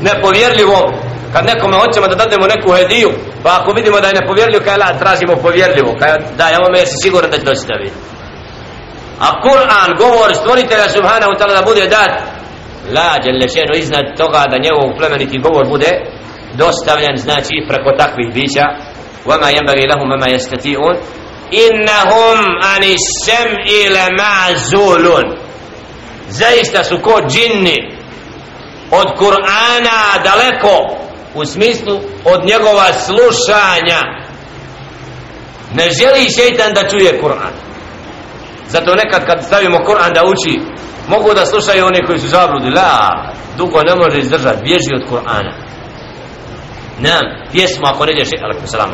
Nepovjerljivo. 0.02 0.94
Kad 1.34 1.46
nekome 1.46 1.78
hoćemo 1.78 2.08
da 2.08 2.16
dademo 2.16 2.48
neku 2.48 2.72
hediju 2.72 3.12
pa 3.44 3.50
ako 3.62 3.72
vidimo 3.74 4.00
da 4.00 4.08
je 4.08 4.14
nepovjerljivo 4.14 4.64
kaj 4.66 4.78
la 4.78 5.00
tražimo 5.00 5.36
povjerljivo. 5.36 5.96
Kaj 6.00 6.12
da 6.38 6.48
je 6.48 6.58
ovome 6.58 6.80
jesi 6.80 6.96
siguran 7.04 7.32
da 7.32 7.38
će 7.38 7.44
dostaviti. 7.44 7.94
a 9.20 9.42
Kur'an 9.42 9.90
govor 9.98 10.36
stvoritelja 10.36 10.90
subhanahu 10.90 11.32
wa 11.32 11.38
ta'ala 11.40 11.54
da 11.60 11.62
bude 11.62 11.88
dat 11.88 12.12
la 12.95 13.19
djelešenu 13.23 13.75
iznad 13.77 14.07
toga 14.17 14.45
da 14.51 14.59
njegov 14.65 14.97
plemeniti 14.99 15.39
govor 15.39 15.69
bude 15.69 15.91
dostavljen 16.55 17.17
znači 17.17 17.55
preko 17.69 17.91
takvih 17.99 18.29
bića 18.35 18.67
وما 19.29 19.51
ينبغي 19.51 19.87
لهم 19.87 20.13
وما 20.13 20.27
يستطيعون 20.27 20.97
إنهم 21.55 22.39
عن 22.63 22.83
السمع 22.85 23.65
لمعزولون 23.97 25.39
zaista 26.29 26.85
su 26.85 26.99
ko 27.03 27.21
džinni 27.29 27.77
od 28.91 29.07
Kur'ana 29.19 30.23
daleko 30.25 30.97
u 31.35 31.45
smislu 31.45 32.01
od 32.25 32.45
njegova 32.45 32.93
slušanja 32.93 34.01
ne 35.75 35.91
želi 35.91 36.31
šeitan 36.37 36.75
da 36.75 36.89
čuje 36.89 37.21
Kur'an 37.23 37.53
zato 38.69 38.95
nekad 38.95 39.27
kad 39.27 39.45
stavimo 39.47 39.79
Kur'an 39.79 40.13
da 40.15 40.25
uči 40.25 40.61
mogu 41.08 41.34
da 41.34 41.46
slušaju 41.46 41.86
oni 41.86 42.06
koji 42.06 42.20
su 42.20 42.28
zabludi. 42.28 42.70
La, 42.70 43.34
dugo 43.58 43.82
ne 43.82 43.96
može 43.96 44.20
izdržati. 44.20 44.64
Bježi 44.64 44.92
od 44.96 45.10
Kur'ana. 45.10 45.54
Nam, 47.00 47.24
pjesmu 47.52 47.86
ako 47.88 48.06
ne 48.06 48.12
ideš 48.12 48.30
alaikum 48.44 48.68
salam 48.68 48.92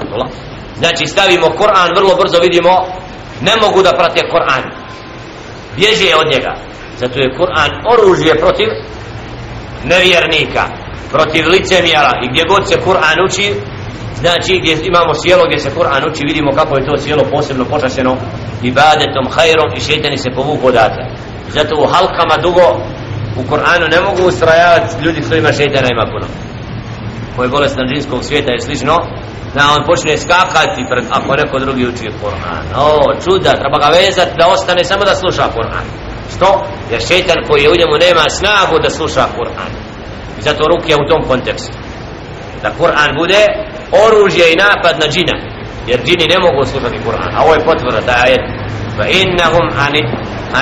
znači 0.79 1.05
stavimo 1.05 1.47
Kur'an 1.47 1.89
vrlo 1.95 2.15
brzo 2.21 2.39
vidimo 2.41 2.73
ne 3.41 3.53
mogu 3.61 3.83
da 3.83 3.91
prate 3.91 4.21
Kur'an. 4.31 4.63
Bježe 5.75 6.15
od 6.15 6.27
njega. 6.33 6.53
Zato 6.97 7.19
je 7.19 7.35
Kur'an 7.37 7.71
oružje 7.93 8.39
protiv 8.39 8.67
nevjernika 9.83 10.63
protiv 11.11 11.47
licemjera. 11.47 12.11
I 12.23 12.29
gdje 12.29 12.43
god 12.49 12.69
se 12.69 12.75
Kur'an 12.85 13.17
uči 13.27 13.53
znači 14.19 14.59
gdje 14.59 14.73
imamo 14.91 15.13
sjelo 15.23 15.43
gdje 15.47 15.59
se 15.59 15.71
Kur'an 15.77 16.11
uči 16.11 16.23
vidimo 16.25 16.51
kako 16.51 16.77
je 16.77 16.85
to 16.85 16.97
sjelo 16.97 17.23
posebno 17.31 17.65
počašeno 17.65 18.17
ibadetom, 18.63 19.25
hajrom 19.35 19.69
i 19.77 19.81
šetani 19.81 20.17
se 20.17 20.29
povuku 20.35 20.67
odatle 20.67 21.03
zato 21.53 21.75
u 21.75 21.87
halkama 21.93 22.37
dugo 22.41 22.67
u 23.39 23.43
Kur'anu 23.51 23.85
ne 23.91 23.99
mogu 24.01 24.27
ustrajavati 24.27 25.03
ljudi 25.05 25.23
s 25.23 25.29
kojima 25.29 25.51
šeitana 25.53 25.87
ima 25.91 26.05
puno. 26.13 26.27
Koji 27.35 27.45
je 27.45 27.55
bolestan 27.57 27.87
džinskog 27.87 28.23
svijeta 28.23 28.51
i 28.53 28.61
slično 28.61 28.95
da 29.55 29.61
on 29.75 29.85
počne 29.85 30.17
skakati 30.17 30.81
pred, 30.89 31.05
ako 31.09 31.35
neko 31.35 31.59
drugi 31.59 31.87
uči 31.87 32.09
Kur'an. 32.21 32.63
O 32.75 33.13
čuda, 33.23 33.51
treba 33.61 33.77
ga 33.83 33.89
vezati 33.99 34.37
da 34.39 34.47
ostane 34.47 34.83
samo 34.83 35.03
da 35.05 35.15
sluša 35.15 35.45
Kur'an. 35.55 35.85
Što? 36.35 36.63
jer 36.91 37.01
šeitan 37.01 37.39
koji 37.47 37.63
je 37.63 37.69
u 37.69 37.79
njemu 37.79 37.95
nema 38.05 38.25
snagu 38.39 38.75
da 38.83 38.89
sluša 38.89 39.25
Kur'an. 39.37 39.71
I 40.39 40.41
zato 40.41 40.63
ruke 40.73 40.95
u 40.95 41.07
tom 41.09 41.21
kontekstu. 41.27 41.77
Da 42.63 42.69
Kur'an 42.79 43.11
bude 43.21 43.41
oružje 44.03 44.45
i 44.53 44.59
napad 44.65 44.95
na 45.03 45.07
džina. 45.13 45.35
Jer 45.87 45.99
džini 46.05 46.25
ne 46.33 46.39
mogu 46.45 46.65
slušati 46.65 47.03
Kur'an. 47.05 47.31
A 47.35 47.43
ovo 47.43 47.53
je 47.53 47.65
potvrda 47.65 48.01
da 48.11 48.17
je 48.31 48.37
ani, 49.85 50.01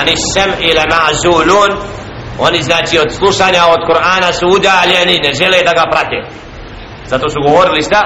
ani 0.00 0.14
sam 0.34 0.50
ila 0.60 0.82
ma'zulun 0.94 1.70
oni 2.38 2.62
znači 2.62 2.98
od 2.98 3.12
slušanja 3.12 3.62
od 3.74 3.80
Kur'ana 3.88 4.32
su 4.32 4.46
udaljeni 4.48 5.18
ne 5.24 5.32
žele 5.34 5.58
da 5.64 5.72
ga 5.72 5.84
prate 5.92 6.18
zato 7.06 7.28
su 7.28 7.38
govorili 7.46 7.82
šta 7.82 8.00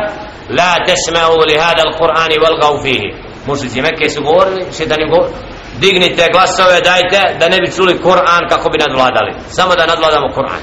la 0.59 0.73
tesma'u 0.87 1.37
li 1.49 1.57
hada 1.65 1.83
al-Qur'ani 1.89 2.37
walgav 2.45 2.83
fihi 2.83 3.09
mušlici 3.47 3.83
Mekke 3.83 4.09
su 4.09 4.23
govorili 4.23 4.67
šetan 4.77 5.01
im 5.03 5.11
govorili 5.11 5.35
dignite 5.81 6.29
glasove 6.33 6.81
dajte 6.81 7.21
da 7.41 7.49
ne 7.49 7.59
bi 7.61 7.73
čuli 7.77 8.03
Kur'an 8.03 8.43
kako 8.49 8.71
bi 8.71 8.79
nadvladali 8.79 9.33
samo 9.49 9.75
da 9.75 9.87
nadvladamo 9.87 10.29
Kur'an 10.37 10.63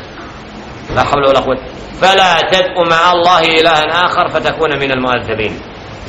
la 0.95 1.03
havla 1.09 1.27
wa 1.29 1.33
la 1.37 1.41
quwwata 1.45 1.65
fala 2.01 2.31
tad'u 2.51 2.81
ma'a 2.91 3.09
Allahi 3.15 3.47
ilahan 3.59 3.89
akhar 4.05 4.25
fatakuna 4.33 4.75
min 4.81 4.91
al-mu'azzabin 4.91 5.53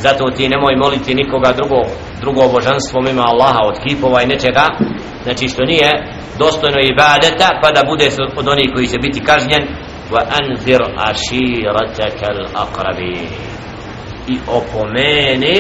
zato 0.04 0.30
ti 0.36 0.48
nemoj 0.48 0.76
moliti 0.76 1.14
nikoga 1.14 1.52
drugog 1.52 1.86
drugo 2.20 2.48
božanstvo 2.48 3.00
mimo 3.00 3.22
Allaha 3.22 3.60
od 3.64 3.76
kipova 3.84 4.22
i 4.22 4.26
nečega. 4.26 4.66
Znači 5.24 5.48
što 5.48 5.62
nije 5.64 5.90
dostojno 6.38 6.78
ibadeta 6.92 7.48
pa 7.62 7.70
da 7.70 7.82
bude 7.90 8.06
od 8.36 8.48
onih 8.48 8.68
koji 8.74 8.86
će 8.86 8.98
biti 9.02 9.20
kažnjen. 9.20 9.64
Wa 10.12 10.22
anzir 10.40 10.80
ashirataka 10.96 12.26
al-aqrabi 12.32 13.16
i 14.28 14.38
opomene 14.48 15.56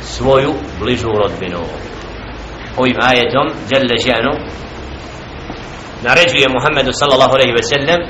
svoju 0.00 0.52
bližu 0.80 1.08
rodbinu. 1.08 1.62
Ovim 2.76 2.96
ajetom 3.02 3.46
jalla 3.70 3.96
šanu 4.04 4.32
naređuje 6.02 6.46
Muhammedu 6.56 6.90
sallallahu 6.92 7.34
alaihi 7.34 7.52
ve 7.52 7.62
sellem 7.62 8.00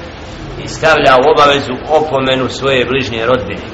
i 0.64 0.68
stavlja 0.68 1.12
u 1.16 1.30
obavezu 1.32 1.74
opomenu 1.88 2.48
svoje 2.48 2.84
bližnje 2.84 3.26
rodbine 3.26 3.66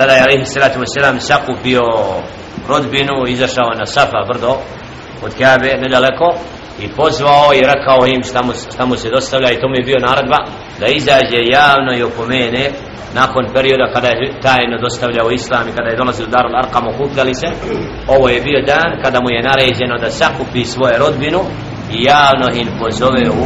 tada 0.00 0.12
je 0.12 0.22
alaihi 0.22 0.44
salatu 0.44 0.80
wa 0.80 0.86
sallam 0.86 1.20
sakupio 1.20 1.82
rodbinu 2.68 3.26
izašao 3.28 3.70
na 3.78 3.86
Safa 3.86 4.20
brdo 4.28 4.52
od 5.24 5.32
Kabe 5.38 5.70
nedaleko 5.82 6.28
i 6.82 6.88
pozvao 6.88 7.46
i 7.54 7.60
rekao 7.72 8.06
im 8.06 8.22
šta 8.24 8.42
mu, 8.42 8.52
šta 8.74 8.86
mu 8.86 8.96
se 8.96 9.08
dostavlja 9.10 9.50
i 9.50 9.60
to 9.60 9.68
mu 9.68 9.74
je 9.76 9.88
bio 9.88 9.98
naradba 10.08 10.38
da 10.80 10.86
izađe 10.86 11.38
javno 11.58 11.90
i 11.96 12.02
opomene 12.02 12.70
nakon 13.14 13.44
perioda 13.54 13.92
kada 13.94 14.08
je 14.08 14.40
tajno 14.42 14.76
dostavljao 14.86 15.30
islam 15.30 15.68
i 15.68 15.76
kada 15.76 15.88
je 15.88 15.96
dolazio 15.96 16.26
u 16.26 16.30
Darul 16.34 16.56
Arkam 16.62 16.84
okupljali 16.88 17.34
se. 17.34 17.48
Ovo 18.08 18.28
je 18.28 18.40
bio 18.40 18.60
dan 18.66 18.90
kada 19.04 19.18
mu 19.20 19.28
je 19.30 19.46
naređeno 19.50 19.96
da 20.02 20.10
sakupi 20.10 20.64
svoje 20.64 20.98
rodbinu 20.98 21.40
i 21.94 22.02
javno 22.02 22.46
im 22.60 22.68
pozove 22.80 23.24
u, 23.30 23.44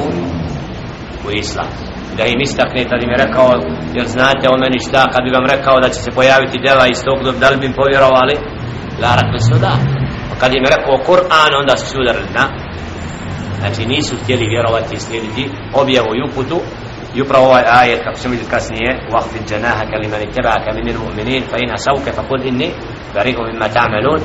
u 1.26 1.30
islam 1.30 1.93
da 2.16 2.24
im 2.24 2.40
istakne 2.40 2.84
tad 2.90 3.02
im 3.02 3.10
je 3.14 3.22
rekao 3.24 3.48
jer 3.96 4.06
znate 4.16 4.44
o 4.48 4.56
meni 4.62 4.78
šta? 4.86 5.02
Kad 5.12 5.22
bi 5.24 5.36
vam 5.38 5.46
rekao 5.54 5.76
da 5.84 5.88
će 5.88 5.98
se 6.04 6.10
pojaviti 6.18 6.62
djela 6.64 6.84
iz 6.86 7.00
tog 7.06 7.18
da 7.42 7.48
li 7.50 7.56
bi 7.60 7.66
im 7.66 7.78
povjerovali? 7.80 8.34
La 9.02 9.10
rekli 9.20 9.40
su 9.48 9.54
da 9.64 9.72
pa 10.28 10.34
kad 10.40 10.50
im 10.54 10.64
je 10.64 10.74
rekao 10.76 11.04
Kur'an 11.08 11.52
onda 11.60 11.74
su 11.76 11.86
sudarili 11.86 12.30
na 12.38 12.44
znači 13.60 13.86
nisu 13.86 14.14
htjeli 14.22 14.52
vjerovati 14.54 14.94
i 14.94 15.04
slijediti 15.04 15.50
objavu 15.72 16.10
i 16.14 16.24
uputu. 16.28 16.60
I 17.14 17.22
upravo 17.22 17.44
ovaj 17.46 17.64
ajet 17.80 18.00
kako 18.04 18.18
ćemo 18.18 18.32
vidjeti 18.32 18.50
kasnije 18.50 18.90
waqfid 19.14 19.48
džanaha 19.48 19.84
kalimani 19.92 20.26
ittaba'aka 20.26 20.70
minil 20.74 20.98
mu'minin 21.04 21.42
fa 21.50 21.56
ina 21.64 21.76
sauke 21.76 22.12
fa 22.12 22.22
kud 22.28 22.44
inni 22.44 22.68
bari'un 23.14 23.46
mimma 23.50 23.68
ta'malun 23.68 24.20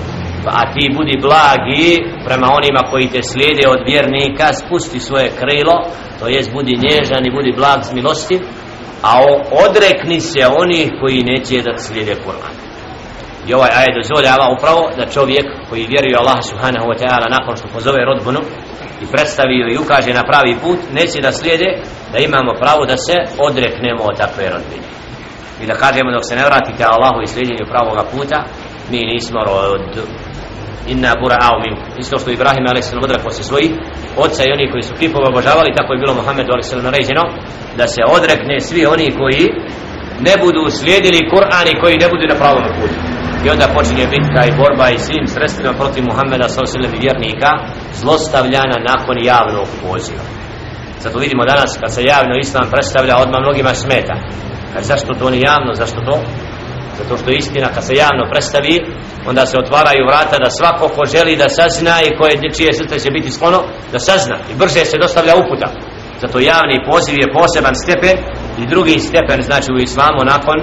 a 0.45 0.73
ti 0.73 0.89
budi 0.95 1.17
blagi 1.21 1.87
prema 2.25 2.47
onima 2.59 2.81
koji 2.91 3.07
te 3.07 3.21
slijede 3.23 3.63
od 3.67 3.79
vjernika 3.85 4.53
spusti 4.53 4.99
svoje 4.99 5.29
krilo 5.39 5.75
to 6.19 6.27
jest 6.27 6.51
budi 6.53 6.83
nježan 6.87 7.25
i 7.25 7.31
budi 7.31 7.51
blag 7.57 7.79
s 7.83 7.91
milosti 7.93 8.39
a 9.03 9.11
odrekni 9.65 10.19
se 10.19 10.47
onih 10.61 10.87
koji 11.01 11.23
neće 11.23 11.61
da 11.61 11.77
slijede 11.77 12.15
Kur'an. 12.25 12.55
I 13.47 13.53
ovaj 13.53 13.69
ajet 13.79 13.95
dozvoljava 13.99 14.45
upravo 14.57 14.81
da 14.97 15.11
čovjek 15.15 15.45
koji 15.69 15.91
vjeruje 15.93 16.15
Allah 16.17 16.39
subhanahu 16.49 16.85
wa 16.91 16.97
ta'ala 17.01 17.27
nakon 17.37 17.57
što 17.57 17.67
pozove 17.67 18.05
rodbunu 18.05 18.39
i 19.03 19.05
predstavi 19.13 19.55
i 19.73 19.77
ukaže 19.83 20.13
na 20.13 20.23
pravi 20.29 20.53
put 20.63 20.79
neće 20.93 21.21
da 21.21 21.31
slijede 21.31 21.69
da 22.11 22.17
imamo 22.19 22.51
pravo 22.61 22.85
da 22.85 22.97
se 22.97 23.15
odreknemo 23.47 24.03
od 24.09 24.17
takve 24.17 24.49
rodbine. 24.53 24.87
I 25.61 25.65
da 25.65 25.73
kažemo 25.73 26.11
dok 26.11 26.25
se 26.29 26.35
ne 26.35 26.45
vratite 26.49 26.83
Allahu 26.93 27.19
i 27.21 27.27
slijedjenju 27.31 27.71
pravoga 27.73 28.03
puta 28.13 28.37
mi 28.91 28.99
nismo 29.13 29.39
rod 29.49 29.89
inna 30.93 31.11
bura 31.21 31.37
au 31.47 31.55
min 31.63 31.73
isto 32.01 32.15
što 32.19 32.29
Ibrahim 32.31 32.65
a.s. 32.67 32.93
odrekao 33.07 33.31
se 33.31 33.43
svojih 33.43 33.71
oca 34.25 34.41
i 34.43 34.53
oni 34.55 34.71
koji 34.71 34.83
su 34.83 34.93
kipove 34.99 35.25
obožavali 35.31 35.75
tako 35.77 35.93
je 35.93 36.01
bilo 36.03 36.13
Muhammedu 36.19 36.51
a.s. 36.53 36.71
naređeno 36.89 37.23
da 37.79 37.85
se 37.87 38.01
odrekne 38.17 38.55
svi 38.67 38.81
oni 38.85 39.07
koji 39.19 39.43
ne 40.27 40.33
budu 40.43 40.61
slijedili 40.79 41.29
Kur'an 41.33 41.67
i 41.69 41.79
koji 41.81 41.95
ne 42.03 42.07
budu 42.11 42.23
na 42.31 42.35
pravom 42.41 42.63
putu 42.77 42.99
i 43.45 43.49
onda 43.53 43.65
počinje 43.77 44.05
bitka 44.13 44.41
i 44.45 44.57
borba 44.61 44.87
i 44.89 45.03
svim 45.05 45.25
sredstvima 45.33 45.73
protiv 45.81 46.03
Muhammeda 46.09 46.47
s.a.v. 46.49 46.87
vjernika 47.03 47.51
zlostavljana 48.01 48.77
nakon 48.91 49.15
javnog 49.31 49.67
poziva 49.83 50.25
zato 51.03 51.19
vidimo 51.19 51.45
danas 51.45 51.77
kad 51.81 51.93
se 51.95 52.01
javno 52.03 52.33
islam 52.37 52.67
predstavlja 52.71 53.15
odmah 53.23 53.39
mnogima 53.41 53.73
smeta 53.83 54.15
kad 54.73 54.83
zašto 54.83 55.13
to 55.19 55.29
nije 55.29 55.41
javno, 55.41 55.71
zašto 55.73 56.01
to 56.01 56.15
zato 56.99 57.17
što 57.17 57.29
istina 57.31 57.67
kad 57.75 57.83
se 57.87 57.93
javno 58.03 58.23
predstavi 58.31 58.75
onda 59.29 59.45
se 59.45 59.55
otvaraju 59.63 60.07
vrata 60.09 60.37
da 60.43 60.49
svako 60.49 60.85
ko 60.95 61.01
želi 61.15 61.35
da 61.35 61.49
sazna 61.49 61.95
i 62.01 62.15
koje 62.17 62.53
čije 62.57 62.71
srce 62.73 62.99
će 63.03 63.09
biti 63.11 63.31
sklono 63.31 63.59
da 63.91 63.99
sazna. 63.99 64.37
I 64.51 64.53
brže 64.61 64.85
se 64.85 64.97
dostavlja 65.03 65.35
uputa. 65.35 65.67
Zato 66.21 66.37
javni 66.39 66.77
poziv 66.91 67.15
je 67.19 67.33
poseban 67.39 67.75
stepen 67.83 68.17
i 68.61 68.63
drugi 68.73 68.99
stepen 69.09 69.39
znači 69.49 69.69
u 69.71 69.81
islamu 69.87 70.21
nakon 70.33 70.57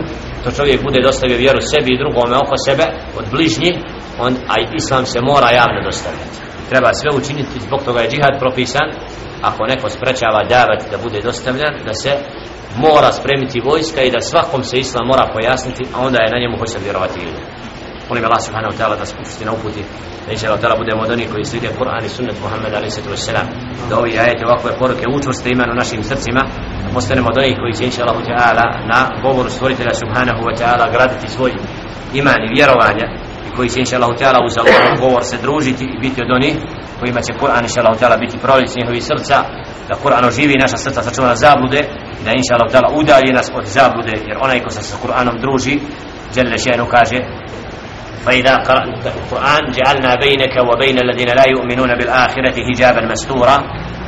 to 0.45 0.51
čovjek 0.59 0.83
bude 0.83 1.01
dostavio 1.09 1.43
vjeru 1.45 1.61
sebi 1.73 1.91
i 1.93 2.01
drugome 2.03 2.37
oko 2.45 2.57
sebe 2.67 2.85
od 3.19 3.25
bližnji 3.35 3.71
on, 4.25 4.33
a 4.53 4.55
islam 4.81 5.05
se 5.07 5.19
mora 5.31 5.51
javno 5.61 5.81
dostavljati. 5.85 6.37
Treba 6.71 6.91
sve 6.95 7.11
učiniti 7.21 7.61
zbog 7.67 7.81
toga 7.85 8.01
je 8.01 8.11
džihad 8.11 8.35
propisan. 8.41 8.89
Ako 9.43 9.67
neko 9.67 9.89
sprečava 9.89 10.45
davat 10.45 10.81
da 10.91 10.99
bude 10.99 11.21
dostavljan 11.21 11.75
da 11.87 11.95
se 11.95 12.13
mora 12.77 13.13
spremiti 13.13 13.65
vojska 13.69 14.01
i 14.03 14.11
da 14.11 14.21
svakom 14.21 14.65
se 14.65 14.77
islam 14.77 15.07
mora 15.07 15.25
pojasniti 15.35 15.85
a 15.95 15.97
onda 16.07 16.19
je 16.23 16.33
na 16.35 16.39
njemu 16.39 16.57
hoće 16.59 16.79
vjerovati 16.79 17.21
ljudi 17.21 17.43
molim 18.09 18.25
Allah 18.25 18.43
subhanahu 18.47 18.73
wa 18.73 18.79
ta'ala 18.79 18.97
da 18.99 19.07
spusti 19.07 19.45
na 19.45 19.53
uputi 19.53 19.83
da 20.27 20.33
inša 20.33 20.47
Allah 20.47 20.61
ta'ala 20.61 20.77
budemo 20.83 21.03
od 21.03 21.11
onih 21.11 21.29
koji 21.33 21.45
slijede 21.45 21.69
Kur'an 21.79 22.05
i 22.05 22.09
sunnet 22.09 22.37
Muhammed 22.43 22.73
alaihi 22.75 22.91
sallatu 22.91 23.15
wassalam 23.17 23.47
da 23.89 23.99
ovi 23.99 24.19
ajete 24.19 24.47
ovakve 24.47 24.79
poruke 24.81 25.05
učvrste 25.17 25.51
imenu 25.51 25.75
našim 25.75 26.03
srcima 26.05 26.43
da 26.85 26.89
postanemo 26.95 27.29
od 27.33 27.39
onih 27.39 27.57
koji 27.61 27.73
će 27.77 27.85
inša 27.85 28.03
Allah 28.03 28.23
ta'ala 28.31 28.67
na 28.93 28.99
govoru 29.25 29.51
stvoritelja 29.51 29.95
subhanahu 30.03 30.41
wa 30.49 30.55
ta'ala 30.61 30.93
graditi 30.95 31.29
svoj 31.29 31.53
iman 32.15 32.41
i 32.45 32.55
vjerovanje 32.57 33.26
i 33.48 33.56
koji 33.56 33.70
će 33.70 33.80
inša 33.80 33.96
Allah 33.96 34.10
uz 34.46 34.58
Allah 34.58 35.00
govor 35.00 35.24
se 35.24 35.38
družiti 35.42 35.86
i 35.86 36.00
biti 36.00 36.22
od 36.22 36.32
onih 36.32 36.56
kojima 37.00 37.22
će 37.22 37.34
Kur'an 37.42 37.64
inša 37.64 37.82
Allah 37.82 38.20
biti 38.20 38.38
prolic 38.38 38.76
njihovi 38.76 39.02
srca 39.02 39.38
da 39.90 39.96
Kur'an 40.04 40.26
oživi 40.28 40.56
naša 40.64 40.78
srca 40.78 41.02
sačuva 41.04 41.36
zablude 41.36 41.82
i 42.22 42.24
da 42.26 42.32
inša 42.32 42.54
Allah 42.58 42.92
udalji 43.02 43.34
nas 43.34 43.52
od 43.54 43.66
zablude 43.66 44.14
jer 44.28 44.38
onaj 44.42 44.60
ko 44.64 44.70
se 44.70 44.82
sa 44.84 44.96
Kur'anom 45.04 45.36
druži 45.44 45.80
Jelle 46.36 46.58
še'nu 46.58 46.86
kaže 46.96 47.20
فإذا 48.26 48.56
قرأت 48.56 49.08
القرآن 49.08 49.64
جعلنا 49.78 50.16
بينك 50.16 50.56
وبين 50.70 50.98
الذين 51.06 51.30
لا 51.40 51.46
يؤمنون 51.50 51.92
بالآخرة 51.98 52.56
حجابا 52.68 53.02
مستورا 53.12 53.58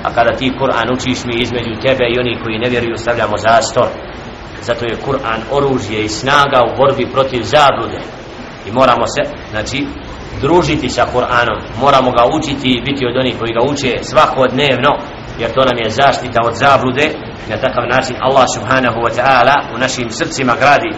a 0.03 0.12
kada 0.12 0.31
ti 0.33 0.51
Kur'an 0.59 0.88
učiš 0.93 1.25
mi 1.25 1.36
između 1.41 1.81
tebe 1.81 2.05
i 2.09 2.19
oni 2.19 2.39
koji 2.43 2.57
ne 2.57 2.69
vjeruju 2.69 2.97
stavljamo 2.97 3.38
zastor 3.38 3.88
zato 4.62 4.86
je 4.86 5.01
Kur'an 5.05 5.41
oružje 5.51 6.03
i 6.03 6.09
snaga 6.09 6.59
u 6.67 6.77
borbi 6.77 7.05
protiv 7.13 7.41
zablude 7.43 7.99
i 8.68 8.72
moramo 8.72 9.07
se 9.14 9.22
znači 9.50 9.87
družiti 10.40 10.88
sa 10.88 11.04
Kur'anom. 11.14 11.59
Moramo 11.81 12.11
ga 12.11 12.24
učiti 12.37 12.68
i 12.68 12.83
biti 12.88 13.07
od 13.07 13.16
onih 13.16 13.35
koji 13.38 13.52
ga 13.52 13.62
uče 13.70 13.98
svakodnevno 14.02 14.92
jer 15.38 15.50
to 15.52 15.62
nam 15.68 15.78
je 15.83 15.90
zaštita 15.90 16.40
od 16.48 16.54
zablude. 16.62 17.07
Na 17.50 17.57
takav 17.64 17.85
način 17.94 18.16
Allah 18.20 18.46
subhanahu 18.57 18.98
wa 19.07 19.12
ta'ala 19.18 19.57
u 19.74 19.78
našim 19.78 20.11
srcima 20.11 20.54
gradi 20.62 20.90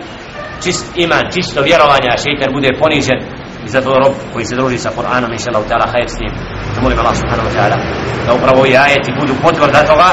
čist 0.64 0.86
iman, 0.96 1.24
čisto 1.34 1.62
vjerovanje 1.62 2.08
a 2.10 2.20
šeitan 2.24 2.50
bude 2.52 2.70
ponižen. 2.80 3.20
I 3.66 3.68
zato 3.68 3.90
rob 4.02 4.14
koji 4.32 4.44
se 4.44 4.56
druži 4.56 4.78
sa 4.78 4.90
Kur'anom 4.96 5.30
inša 5.32 5.50
Allah 5.50 5.66
ta'ala 5.70 5.86
hajr 5.92 6.08
s 6.14 6.20
njim. 6.20 6.32
Da 6.74 6.80
molim 6.82 6.98
Allah 6.98 7.16
subhanahu 7.20 7.48
wa 7.48 7.54
ta'ala 7.56 7.76
da 8.26 8.34
upravo 8.34 8.66
i 8.66 8.76
ajeti 8.76 9.12
budu 9.20 9.34
potvrda 9.42 9.80
toga 9.90 10.10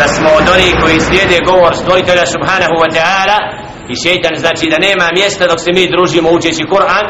da 0.00 0.06
smo 0.08 0.28
od 0.38 0.46
onih 0.54 0.72
koji 0.82 1.00
slijede 1.00 1.38
govor 1.50 1.72
stvoritelja 1.82 2.26
subhanahu 2.34 2.74
wa 2.82 2.88
ta'ala 2.96 3.67
i 3.92 3.94
šeitan 4.02 4.34
znači 4.36 4.66
da 4.72 4.78
nema 4.78 5.06
mjesta 5.18 5.46
dok 5.46 5.60
se 5.60 5.70
mi 5.72 5.90
družimo 5.94 6.28
učeći 6.30 6.70
Kur'an 6.72 7.06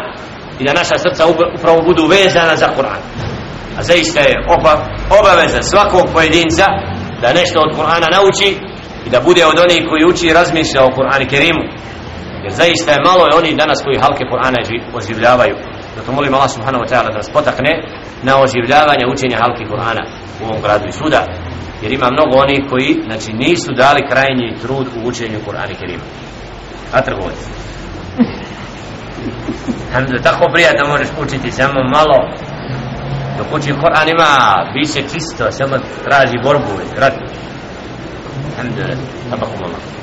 i 0.60 0.64
da 0.64 0.72
naša 0.72 0.98
srca 0.98 1.22
upravo 1.56 1.82
budu 1.82 2.06
vezana 2.06 2.56
za 2.56 2.68
Kur'an. 2.76 3.02
A 3.78 3.82
zaista 3.82 4.20
je 4.20 4.34
obaveza 5.20 5.62
svakog 5.62 6.04
pojedinca 6.12 6.66
da 7.22 7.32
nešto 7.32 7.58
od 7.64 7.76
Kur'ana 7.76 8.08
nauči 8.16 8.50
i 9.06 9.10
da 9.10 9.20
bude 9.20 9.46
od 9.46 9.58
onih 9.58 9.82
koji 9.88 10.04
uči 10.10 10.26
i 10.26 10.32
razmišlja 10.32 10.80
o 10.84 10.92
Kur'ani 10.96 11.26
Kerimu. 11.30 11.64
Jer 12.42 12.52
zaista 12.52 12.92
je 12.92 13.04
malo 13.08 13.22
je 13.26 13.38
oni 13.40 13.60
danas 13.62 13.82
koji 13.84 14.02
halke 14.04 14.24
Kur'ana 14.30 14.60
oživljavaju. 14.98 15.56
Zato 15.96 16.12
molim 16.12 16.34
Allah 16.34 16.50
subhanahu 16.50 16.84
wa 16.84 16.88
ta'ala 16.90 17.08
da 17.12 17.16
nas 17.16 17.30
potakne 17.30 17.72
na 18.22 18.32
oživljavanje 18.42 19.04
učenja 19.12 19.36
halki 19.42 19.64
Kur'ana 19.70 20.02
u 20.40 20.44
ovom 20.44 20.62
gradu 20.62 20.86
i 20.88 20.92
suda 20.92 21.26
jer 21.82 21.92
ima 21.92 22.08
mnogo 22.10 22.34
onih 22.44 22.60
koji 22.70 23.00
znači 23.06 23.32
nisu 23.32 23.70
dali 23.72 24.08
krajnji 24.10 24.56
trud 24.62 24.86
u 24.96 25.08
učenju 25.08 25.38
Kur'ana 25.46 25.74
Kerima 25.80 26.04
a 26.93 27.01
trgovac 27.01 27.39
Alhamdulillah, 29.87 30.23
tako 30.23 30.51
prijatno 30.53 30.87
možeš 30.87 31.07
učiti 31.21 31.51
samo 31.51 31.83
malo 31.83 32.19
dok 33.37 33.47
uči 33.53 33.73
Kur'an 33.73 34.09
ima 34.09 34.29
biće 34.73 35.01
čisto, 35.13 35.51
samo 35.51 35.75
traži 36.03 36.37
borbu 36.43 36.73
i 36.81 36.95
kratko 36.95 37.25
Alhamdulillah, 38.57 38.97
tabakum 39.29 39.63
Allah 39.63 39.93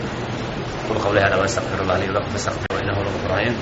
قل 0.90 0.98
قولي 0.98 1.20
هذا 1.20 1.36
واستغفر 1.36 1.82
الله 1.82 1.96
لي 1.98 2.10
ولكم 2.10 2.30
فاستغفروه 2.30 2.82
انه 2.82 2.92
هو 2.92 3.02
الغفور 3.02 3.30
الرحيم 3.30 3.54